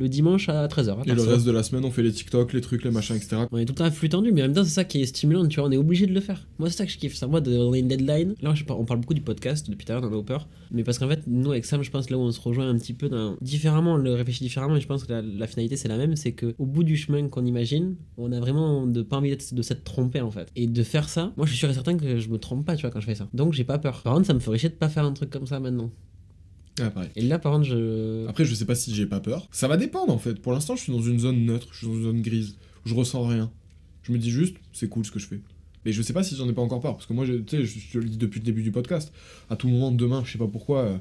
[0.00, 1.06] le dimanche à 13h.
[1.06, 3.42] Et le reste de la semaine, on fait les TikTok, les trucs, les machins, etc.
[3.52, 5.02] On est tout le temps à flux tendu, mais en même temps, c'est ça qui
[5.02, 6.48] est stimulant, tu vois, on est obligé de le faire.
[6.58, 7.26] Moi, c'est ça que je kiffe, ça.
[7.26, 8.34] Moi, de, on a une deadline.
[8.40, 10.38] Là, je on parle beaucoup du podcast depuis tout à l'heure dans Hopper,
[10.70, 12.78] mais parce qu'en fait, nous, avec Sam, je pense là où on se rejoint un
[12.78, 13.36] petit peu dans...
[13.42, 16.16] différemment, on le réfléchit différemment, et je pense que la, la finalité, c'est la même,
[16.16, 19.84] c'est qu'au bout du chemin qu'on imagine, on a vraiment de pas envie de s'être
[19.84, 20.48] trompé, en fait.
[20.56, 22.76] Et de faire ça, moi, je suis sûr et certain que je me trompe pas,
[22.76, 23.28] tu vois, quand je fais ça.
[23.34, 24.00] Donc, j'ai pas peur.
[24.02, 25.90] Par contre, ça me ferait chier de pas faire un truc comme ça maintenant.
[26.76, 27.10] Pareil.
[27.16, 28.26] Et là, par contre, je.
[28.26, 29.46] Après, je sais pas si j'ai pas peur.
[29.50, 30.34] Ça va dépendre en fait.
[30.40, 32.56] Pour l'instant, je suis dans une zone neutre, je suis dans une zone grise.
[32.86, 33.50] Je ressens rien.
[34.02, 35.40] Je me dis juste, c'est cool ce que je fais.
[35.84, 36.94] Mais je sais pas si j'en ai pas encore peur.
[36.94, 38.72] Parce que moi, je- tu sais, je, je te le dis depuis le début du
[38.72, 39.12] podcast.
[39.50, 40.96] À tout moment de demain, je sais pas pourquoi, euh,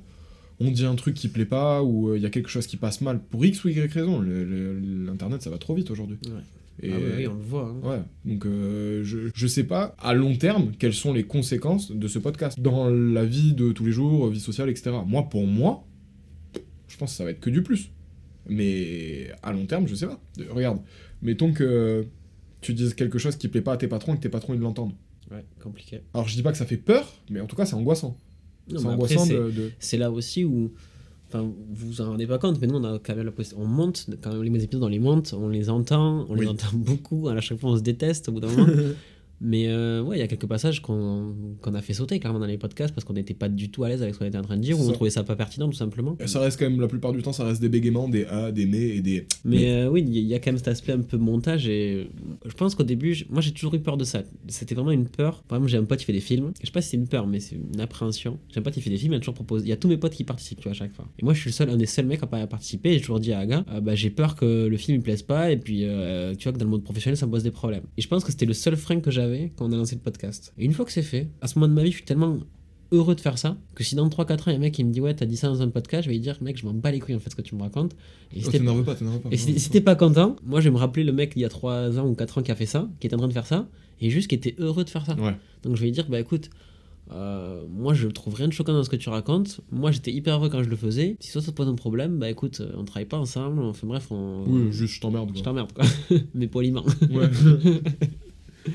[0.60, 2.76] on dit un truc qui plaît pas ou euh, il y a quelque chose qui
[2.78, 3.22] passe mal.
[3.22, 4.20] Pour X ou Y raison.
[4.22, 6.18] L'internet, ça va trop vite aujourd'hui.
[6.26, 6.42] Ouais.
[6.82, 7.68] Et- Ah ouais, oui, on le voit.
[7.68, 7.88] hein.
[7.88, 12.08] Ouais, donc euh, je, je sais pas à long terme quelles sont les conséquences de
[12.08, 14.92] ce podcast dans la vie de tous les jours, vie sociale, etc.
[15.06, 15.86] Moi, pour moi,
[16.88, 17.92] je pense que ça va être que du plus.
[18.48, 20.20] Mais à long terme, je sais pas.
[20.50, 20.80] Regarde,
[21.22, 22.06] mettons que
[22.62, 24.60] tu dises quelque chose qui plaît pas à tes patrons et que tes patrons ils
[24.60, 24.94] l'entendent.
[25.32, 26.02] Ouais, compliqué.
[26.14, 28.18] Alors je dis pas que ça fait peur, mais en tout cas c'est angoissant.
[28.70, 30.72] C'est angoissant de- c'est là aussi où
[31.32, 33.66] enfin vous vous en rendez pas compte mais nous on a quand même la on
[33.66, 36.42] monte quand même les épisodes on les monte on les entend on Oui.
[36.42, 38.66] les entend beaucoup à chaque fois on se déteste au bout d'un moment
[39.42, 42.46] mais euh, ouais il y a quelques passages qu'on qu'on a fait sauter clairement dans
[42.46, 44.42] les podcasts parce qu'on n'était pas du tout à l'aise avec ce qu'on était en
[44.44, 46.18] train de dire ou on trouvait ça pas pertinent tout simplement.
[46.20, 48.52] Et Ça reste quand même la plupart du temps, ça reste des bégaiements, des A,
[48.52, 49.26] des mais et des.
[49.46, 52.10] mais euh, oui il y, a- quand même cet aspect un peu montage et
[52.46, 54.24] je pense qu'au début moi j'ai toujours eu peur de ça.
[54.48, 55.44] C'était vraiment une peur.
[55.44, 56.52] Par exemple j'ai un pote qui fait des films.
[56.62, 58.40] Je sais pas si c'est une peur mais c'est une appréhension.
[58.50, 59.66] J'ai un pote qui fait des films il a toujours proposé.
[59.66, 61.08] Il y a tous mes potes qui participent tu vois à chaque fois.
[61.20, 63.02] Et moi je suis le seul un des seuls mecs à pas participer et j'ai
[63.02, 65.58] toujours dit à Aga euh, bah, j'ai peur que le film il plaise pas et
[65.58, 65.86] puis
[66.38, 67.84] tu vois que dans le monde professionnel ça me pose des problèmes.
[67.98, 70.02] Et je pense que c'était le seul frein que j'avais quand on a lancé le
[70.02, 72.06] podcast et une fois que c'est fait à ce moment de ma vie je suis
[72.06, 72.38] tellement
[72.92, 74.84] heureux de faire ça que si dans 3-4 ans il y a un mec qui
[74.84, 76.66] me dit ouais t'as dit ça dans un podcast je vais lui dire mec je
[76.66, 77.96] m'en bats les couilles en fait ce que tu me racontes
[78.34, 79.06] et si Oh, t'es- t'énerve pas, pas.
[79.32, 81.46] et si, si t'es pas content, moi je vais me rappeler le mec il y
[81.46, 83.34] a 3 ans ou 4 ans qui a fait ça, qui était en train de
[83.34, 83.68] faire ça,
[84.02, 85.16] et juste qui était heureux de faire ça.
[85.16, 85.36] Ouais.
[85.64, 86.50] Donc je vais lui dire, bah écoute,
[87.12, 90.36] euh, moi je trouve rien de choquant dans ce que tu racontes, moi j'étais hyper
[90.38, 92.72] heureux quand je le faisais, si toi ça te pose un problème, bah écoute, euh,
[92.78, 94.46] on travaille pas ensemble, enfin bref, on...
[94.48, 95.30] Oui, juste je t'emmerde.
[95.30, 95.44] je quoi.
[95.44, 95.86] t'emmerde quoi,
[96.34, 96.86] mais poliment.
[97.12, 97.30] Ouais.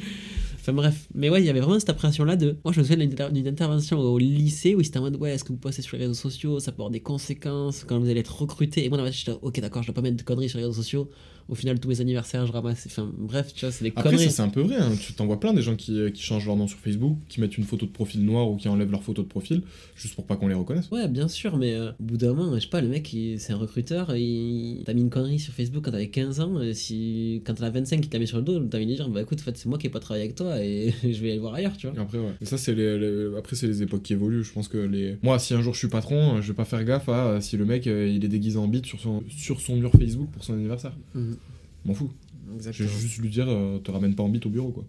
[0.65, 2.57] Enfin bref, mais ouais, il y avait vraiment cette appréhension-là de.
[2.65, 5.17] Moi, je me souviens d'une inter- d'une intervention au lycée où ils étaient en mode
[5.17, 6.59] Ouais, est-ce que vous postez sur les réseaux sociaux?
[6.59, 8.83] Ça peut avoir des conséquences quand vous allez être recruté.
[8.83, 11.11] Et moi, j'étais Ok, d'accord, je dois pas mettre de conneries sur les réseaux sociaux.
[11.49, 12.85] Au final, tous mes anniversaires, je ramasse.
[12.87, 14.25] Enfin bref, tu vois, c'est des Après, conneries.
[14.25, 14.77] ça c'est un peu vrai.
[14.77, 14.93] hein.
[15.01, 17.41] Tu t'en vois plein des gens qui, euh, qui changent leur nom sur Facebook, qui
[17.41, 19.63] mettent une photo de profil noir ou qui enlèvent leur photo de profil,
[19.95, 20.91] juste pour pas qu'on les reconnaisse.
[20.91, 23.53] Ouais, bien sûr, mais euh, au bout d'un moment, je sais pas, le mec, c'est
[23.53, 27.43] un recruteur, il t'a mis une connerie sur Facebook quand t'avais 15 ans, et si
[27.45, 29.21] quand t'en as 25, il t'a mis sur le dos, t'as envie de dire, bah
[29.23, 31.39] écoute, en fait, c'est moi qui ai pas travaillé avec toi, et je vais aller
[31.39, 32.01] voir ailleurs, tu vois.
[32.01, 32.33] Après, ouais.
[32.41, 34.45] Et ça, c'est les, les- Après, c'est les époques qui évoluent.
[34.45, 35.17] Je pense que les.
[35.23, 37.65] Moi, si un jour je suis patron, je vais pas faire gaffe à si le
[37.65, 40.55] mec euh, il est déguisé en bite sur son, sur son mur Facebook pour son
[40.55, 40.93] anniversaire.
[41.15, 41.34] Mhm.
[41.85, 42.11] M'en fous.
[42.47, 42.89] Je vais Exactement.
[43.01, 44.85] juste lui dire, euh, te ramène pas en bite au bureau, quoi.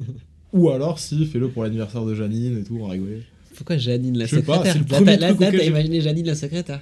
[0.52, 3.22] Ou alors, si, fais-le pour l'anniversaire de Janine et tout, on va rigoler.
[3.54, 6.80] Pourquoi Janine la pas, secrétaire c'est le Là, t'as- Là, t'as imaginé Janine la secrétaire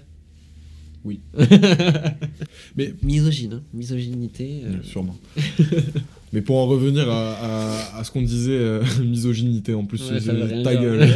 [1.05, 1.21] Oui.
[2.77, 3.63] Mais Misogyne, hein.
[3.73, 4.63] misogynnité.
[4.65, 5.17] euh, Sûrement.
[6.33, 10.21] Mais pour en revenir à, à- à ce qu'on disait, euh, misogynnité en plus, Ouais,
[10.21, 11.09] je- rien ta gueule.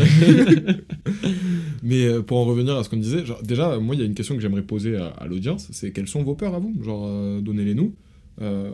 [1.83, 4.07] Mais euh, pour en revenir à ce qu'on disait, genre, déjà, moi, il y a
[4.07, 6.75] une question que j'aimerais poser à, à l'audience, c'est quelles sont vos peurs à vous?
[6.83, 7.95] Genre, euh, donnez-les nous.
[8.41, 8.71] Euh,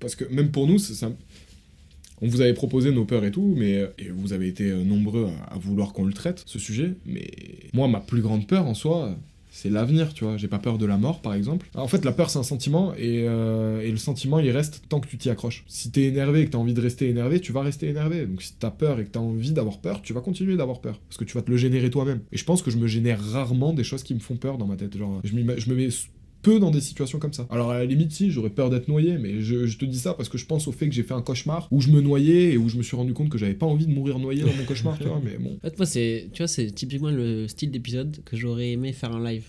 [0.00, 0.78] parce que même pour nous,
[2.20, 4.84] on vous avait proposé nos peurs et tout, mais euh, et vous avez été euh,
[4.84, 6.94] nombreux à, vouloir qu'on le traite, ce sujet.
[7.06, 7.30] Mais
[7.72, 9.16] moi, ma plus grande peur en soi,
[9.50, 10.36] c'est l'avenir, tu vois.
[10.36, 11.68] J'ai pas peur de la mort, par exemple.
[11.74, 15.16] En fait, la peur, c'est un sentiment, et, le sentiment, il reste tant que tu
[15.16, 15.64] t'y accroches.
[15.68, 18.26] Si t'es énervé et que t'as envie de rester énervé, tu vas rester énervé.
[18.26, 21.00] Donc si t'as peur et que t'as envie d'avoir peur, tu vas continuer d'avoir peur.
[21.08, 22.20] Parce que tu vas te le générer toi-même.
[22.32, 24.66] Et je pense que je me génère rarement des choses qui me font peur dans
[24.66, 24.96] ma tête.
[24.96, 25.88] Genre, je me mets
[26.44, 27.46] peu dans des situations comme ça.
[27.50, 30.28] Alors à la limite, si, j'aurais peur d'être noyé, mais je, te dis ça parce
[30.28, 32.56] que je pense au fait que j'ai fait un cauchemar où je me noyais et
[32.56, 34.64] où je me suis rendu compte que j'avais pas envie de mourir noyé dans mon
[34.64, 35.56] cauchemar, tu vois, mais bon.
[35.56, 39.10] En fait, moi, c'est, tu vois, c'est typiquement le style d'épisode que j'aurais aimé faire
[39.10, 39.48] en live.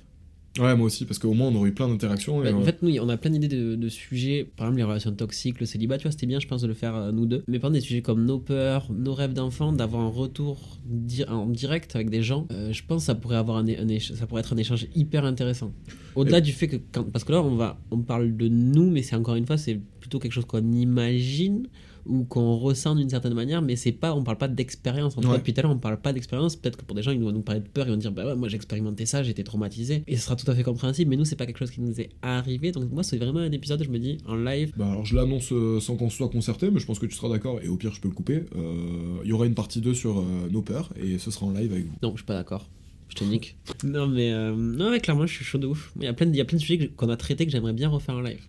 [0.57, 2.41] Ouais, moi aussi, parce qu'au moins on aurait eu plein d'interactions.
[2.41, 4.47] Bah, en euh, fait, nous, on a plein d'idées de, de sujets.
[4.55, 6.73] Par exemple, les relations toxiques, le célibat, tu vois, c'était bien, je pense, de le
[6.73, 7.43] faire euh, nous deux.
[7.47, 11.25] Mais par exemple, des sujets comme nos peurs, nos rêves d'enfant, d'avoir un retour di-
[11.25, 14.27] en direct avec des gens, euh, je pense que ça pourrait, avoir un, un ça
[14.27, 15.73] pourrait être un échange hyper intéressant.
[16.15, 16.77] Au-delà du fait que.
[16.93, 19.57] Quand, parce que là, on, va, on parle de nous, mais c'est encore une fois,
[19.57, 21.67] c'est plutôt quelque chose qu'on imagine
[22.05, 25.17] ou qu'on ressent d'une certaine manière, mais c'est pas, on parle pas d'expérience.
[25.17, 26.55] En tout cas, depuis tout à l'heure, on parle pas d'expérience.
[26.55, 28.25] Peut-être que pour des gens, ils vont nous parler de peur, ils vont dire, bah
[28.25, 30.03] ouais, moi j'ai expérimenté ça, été traumatisé.
[30.07, 31.99] Et ce sera tout à fait compréhensible, mais nous, c'est pas quelque chose qui nous
[31.99, 32.71] est arrivé.
[32.71, 34.73] Donc, moi, c'est vraiment un épisode, je me dis, en live.
[34.77, 37.29] Bah alors je l'annonce euh, sans qu'on soit concerté, mais je pense que tu seras
[37.29, 38.43] d'accord, et au pire je peux le couper.
[38.55, 41.51] Euh, Il y aura une partie 2 sur euh, nos peurs, et ce sera en
[41.51, 41.93] live avec vous.
[42.01, 42.69] Non, je suis pas d'accord.
[43.09, 43.57] Je te nique.
[43.83, 45.91] non, mais, non, mais clairement, je suis chaud de ouf.
[45.97, 47.51] Il y a plein de, il y a plein de sujets qu'on a traités que
[47.51, 48.41] j'aimerais bien refaire en live.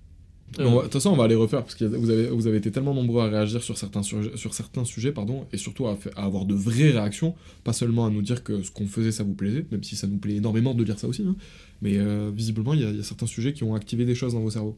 [0.59, 3.22] Va- De toute façon, on va les refaire parce que vous avez, été tellement nombreux
[3.22, 5.12] à réagir sur certains, certains sujets
[5.53, 7.34] et surtout à, avoir de vraies réactions,
[7.64, 10.07] pas seulement à nous dire que ce qu'on faisait ça vous plaisait, même si ça
[10.07, 11.36] nous plaît énormément de dire ça aussi, hein.
[11.82, 14.51] mais euh, visiblement il y a certains sujets qui ont activé des choses dans vos
[14.51, 14.76] cerveaux.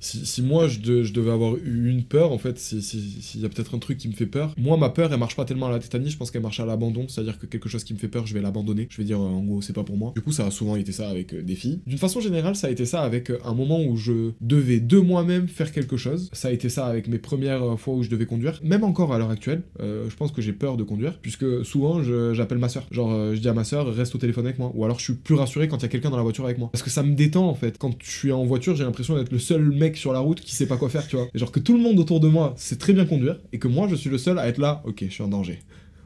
[0.00, 3.40] Si, si moi je, de- je devais avoir une peur, en fait, si- si- s'il
[3.40, 5.44] y a peut-être un truc qui me fait peur, moi ma peur elle marche pas
[5.44, 7.94] tellement à la tétanie, je pense qu'elle marche à l'abandon, c'est-à-dire que quelque chose qui
[7.94, 9.96] me fait peur, je vais l'abandonner, je vais dire euh, en gros c'est pas pour
[9.96, 10.12] moi.
[10.14, 11.80] Du coup, ça a souvent été ça avec euh, des filles.
[11.86, 14.98] D'une façon générale, ça a été ça avec euh, un moment où je devais de
[14.98, 16.28] moi-même faire quelque chose.
[16.32, 18.60] Ça a été ça avec mes premières fois où je devais conduire.
[18.62, 22.02] Même encore à l'heure actuelle, je pense que j'ai peur de conduire, puisque souvent
[22.32, 22.86] j'appelle ma soeur.
[22.90, 24.72] Genre, je dis à ma soeur, reste au téléphone avec moi.
[24.74, 26.58] Ou alors je suis plus rassuré quand il y a quelqu'un dans la voiture avec
[26.58, 26.68] moi.
[26.72, 27.78] Parce que ça me détend en fait.
[27.78, 30.54] Quand je suis en voiture, j'ai l'impression d'être le seul mec sur la route qui
[30.54, 31.28] sait pas quoi faire, tu vois.
[31.34, 33.68] Et genre que tout le monde autour de moi sait très bien conduire, et que
[33.68, 35.60] moi je suis le seul à être là, ok, je suis en danger.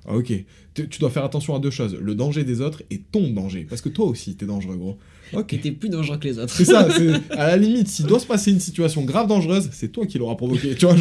[0.07, 0.33] Ah, ok,
[0.75, 3.65] tu, tu dois faire attention à deux choses, le danger des autres et ton danger.
[3.69, 4.99] Parce que toi aussi, t'es dangereux, gros.
[5.33, 5.53] Ok.
[5.53, 6.53] Était plus dangereux que les autres.
[6.53, 6.89] C'est ça,
[7.31, 10.35] à la limite, s'il doit se passer une situation grave dangereuse, c'est toi qui l'auras
[10.35, 10.75] provoqué.
[10.75, 10.97] Tu vois,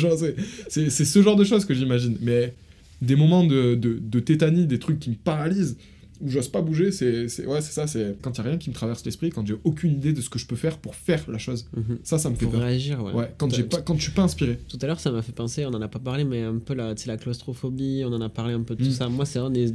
[0.69, 2.15] c'est- ce genre de choses que j'imagine.
[2.21, 2.53] Mais
[3.01, 5.77] des moments de, de, de tétanie, des trucs qui me paralysent,
[6.25, 8.69] j'ose pas bouger, c'est c'est- ouais, c'est ça, c'est quand il y a rien qui
[8.69, 11.23] me traverse l'esprit, quand j'ai aucune idée de ce que je peux faire pour faire
[11.29, 11.67] la chose.
[11.75, 11.99] Mhm.
[12.03, 12.61] Ça, ça me fait Pour peur.
[12.61, 13.13] réagir, ouais.
[13.13, 14.57] Ouais, quand, j'ai pas, quand je suis pas inspiré.
[14.67, 16.73] Tout à l'heure, ça m'a fait penser, on en a pas parlé, mais un peu
[16.73, 18.93] la, tu sais, la claustrophobie, on en a parlé un peu de tout Mm.
[18.93, 19.09] ça.
[19.09, 19.71] Moi, c'est vraiment des.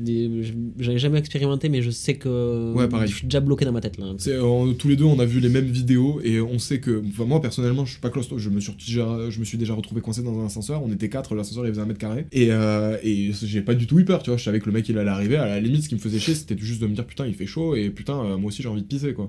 [0.79, 2.73] J'avais jamais expérimenté, mais je sais que.
[2.75, 3.09] Ouais, pareil.
[3.09, 4.07] Je suis déjà bloqué dans ma tête là.
[4.19, 4.37] C'est,
[4.79, 7.41] tous les deux, on a vu les mêmes vidéos et on sait que, enfin, moi
[7.41, 10.23] personnellement, je suis pas claustro, je me suis déjà, je me suis déjà retrouvé coincé
[10.23, 10.83] dans un ascenseur.
[10.85, 13.87] On était quatre, l'ascenseur il faisait un mètre carré et, euh, et j'ai pas du
[13.87, 14.37] tout eu peur, tu vois.
[14.37, 15.37] Je savais que le mec il allait arriver.
[15.37, 17.35] À la limite, ce qui me faisait chier, c'était juste de me dire putain, il
[17.35, 19.29] fait chaud et putain, euh, moi aussi j'ai envie de pisser quoi.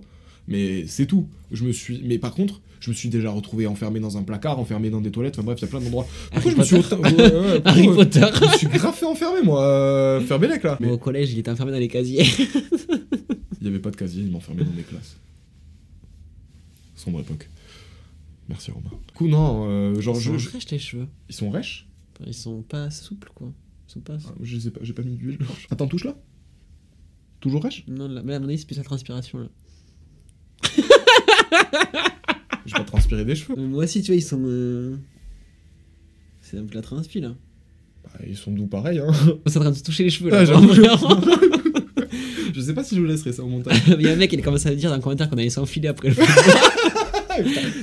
[0.49, 1.27] Mais c'est tout.
[1.51, 4.59] Je me suis, mais par contre, je me suis déjà retrouvé enfermé dans un placard,
[4.59, 5.35] enfermé dans des toilettes.
[5.37, 6.07] Enfin bref, il y a plein d'endroits.
[6.31, 6.95] Pourquoi je me suis Potter.
[6.95, 8.25] autant- ouais, ouais, ouais, Harry Potter.
[8.33, 9.61] Je me suis grave fait enfermer moi.
[9.65, 10.59] Euh, fermé les là.
[10.63, 12.23] Moi, Mais au collège, il était enfermé dans les casiers.
[13.59, 15.17] il y avait pas de casier, il m'enfermait dans des classes.
[16.95, 17.49] Sombre époque.
[18.49, 18.91] Merci Romain.
[19.07, 21.07] Du coup, non, euh, genre, Ils sont je- fraîches, les cheveux.
[21.29, 21.87] ils sont rêches?
[22.25, 23.51] Ils sont pas souples, quoi.
[23.89, 24.17] Ils sont pas.
[24.25, 25.37] Ah, Je sais pas, j'ai pas mis d'huile.
[25.69, 26.15] Attends, touche là
[27.39, 29.47] Toujours rêche Non, là, mais à mon avis, c'est plus la transpiration là.
[32.65, 33.55] J'ai pas transpiré des cheveux.
[33.55, 34.41] Moi aussi, tu vois, ils sont.
[34.45, 34.95] euh,
[36.41, 37.33] C'est un peu la transpi là.
[38.03, 39.11] Bah, ils sont doux pareil, hein.
[39.45, 40.45] C'est en train de se toucher les cheveux Ah, là.
[40.45, 40.67] j'avoue.
[40.67, 41.21] vraiment.
[42.53, 43.81] je sais pas si je vous laisserai ça au montage.
[43.99, 45.49] Il y a un mec qui a commencé à dire dans le commentaire qu'on allait
[45.49, 46.15] s'enfiler après le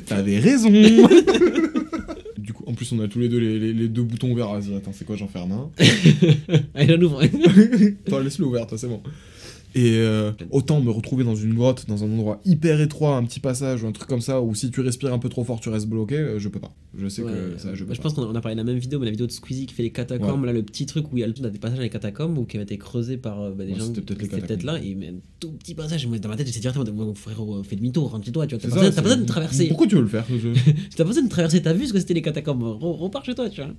[0.05, 0.69] T'avais raison
[2.39, 4.53] Du coup, en plus, on a tous les deux les, les- les deux boutons ouverts.
[4.53, 5.71] Vas-y, attends, c'est quoi, j'en ferme un
[6.75, 7.23] Allez, j'en ouvre.
[8.07, 9.03] Attends, laisse-le ouvert, toi, c'est bon.
[9.75, 13.41] Et euh, autant me retrouver dans une grotte, dans un endroit hyper étroit, un petit
[13.41, 15.69] passage ou un truc comme ça, où si tu respires un peu trop fort, tu
[15.69, 16.73] restes bloqué, euh, je peux pas.
[16.97, 18.03] Je sais Ouais, que ça, je peux bah, je pas.
[18.05, 19.67] pense qu'on a, on a parlé de la même vidéo, mais la vidéo de Squeezie
[19.67, 21.79] qui fait les catacombes, là, le petit truc où il y a le- des passages
[21.79, 24.01] dans les catacombes ou qui ont été creusés par euh, bah, des Ouais, gens c'était
[24.03, 24.91] peut-être les qui étaient peut-être là, catacombes.
[24.93, 27.63] et mais un tout petit passage, moi, dans ma tête, j'étais directement, mon frérot, euh,
[27.65, 29.67] fais demi-tour, rentre chez toi, tu vois, t'as pas, besoin- de traverser.
[29.67, 30.49] Pourquoi tu veux le faire je-
[30.97, 33.35] T'as pas besoin de traverser, t'as vu ce que c'était les catacombes, Re- repars chez
[33.35, 33.71] toi, tu vois.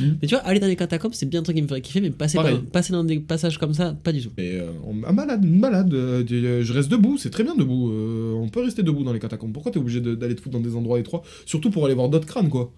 [0.00, 0.14] Mm.
[0.20, 2.00] Mais tu vois, aller dans les catacombes, c'est bien un truc qui me ferait kiffer,
[2.00, 4.30] mais passer, par- passer dans des passages comme ça, pas du tout.
[4.38, 7.90] Et euh, on- un malade, malade, euh, euh, je reste debout, c'est très bien debout.
[7.92, 9.52] euh, on peut rester debout dans les catacombes.
[9.52, 12.26] Pourquoi t'es obligé d'aller te foutre dans des endroits étroits Surtout pour aller voir d'autres
[12.26, 12.72] crânes, quoi.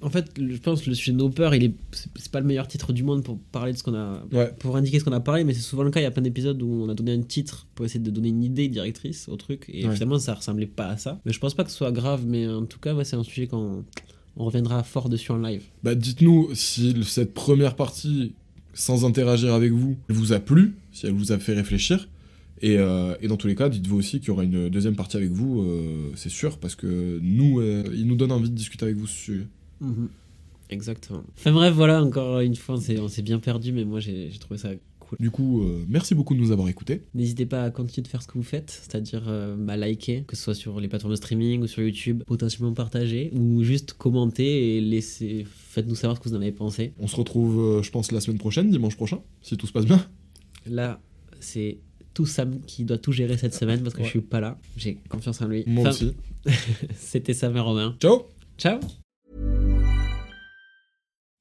[0.00, 1.74] En fait, je pense que le sujet de nos peurs, il est,
[2.14, 4.52] c'est pas le meilleur titre du monde pour parler de ce qu'on a, Ouais.
[4.60, 5.98] pour indiquer ce qu'on a parlé, mais c'est souvent le cas.
[5.98, 8.28] Il y a plein d'épisodes où on a donné un titre pour essayer de donner
[8.28, 9.92] une idée directrice au truc, et Ouais.
[9.94, 11.20] finalement ça ressemblait pas à ça.
[11.26, 13.24] Mais je pense pas que ce soit grave, mais en tout cas, ouais, c'est un
[13.24, 13.84] sujet qu'on
[14.36, 15.64] on reviendra fort dessus en live.
[15.82, 18.34] Bah dites-nous si cette première partie,
[18.76, 22.08] sans interagir avec vous, vous a plu, si elle vous a fait réfléchir.
[22.62, 25.16] Et, euh, et dans tous les cas, dites-vous aussi qu'il y aura une deuxième partie
[25.16, 28.84] avec vous, euh, c'est sûr, parce que nous, euh, il nous donne envie de discuter
[28.84, 29.46] avec vous sur ce sujet.
[30.68, 31.22] Exactement.
[31.38, 34.58] Enfin bref, voilà, encore une fois, on s'est, bien perdu, mais moi j'ai, j'ai trouvé
[34.58, 34.70] ça
[35.08, 35.18] cool.
[35.20, 37.02] Du coup, euh, merci beaucoup de nous avoir écoutés.
[37.14, 40.36] N'hésitez pas à continuer de faire ce que vous faites, c'est-à-dire euh, bah, liker, que
[40.36, 44.76] ce soit sur les plateformes de streaming ou sur YouTube, potentiellement partager, ou juste commenter
[44.76, 46.92] et laisser, faites-nous savoir ce que vous en avez pensé.
[46.98, 49.86] On se retrouve, euh, je pense, la semaine prochaine, dimanche prochain, si tout se passe
[49.86, 50.04] bien.
[50.68, 51.00] Là,
[51.40, 51.78] c'est
[52.14, 54.06] tout Sam qui doit tout gérer cette semaine parce que Ouais.
[54.06, 54.58] je suis pas là.
[54.76, 55.64] J'ai confiance en lui.
[55.66, 56.12] Moi Enfin, aussi.
[56.96, 57.94] C'était Sam et Romain.
[58.00, 58.22] Ciao
[58.58, 58.80] Ciao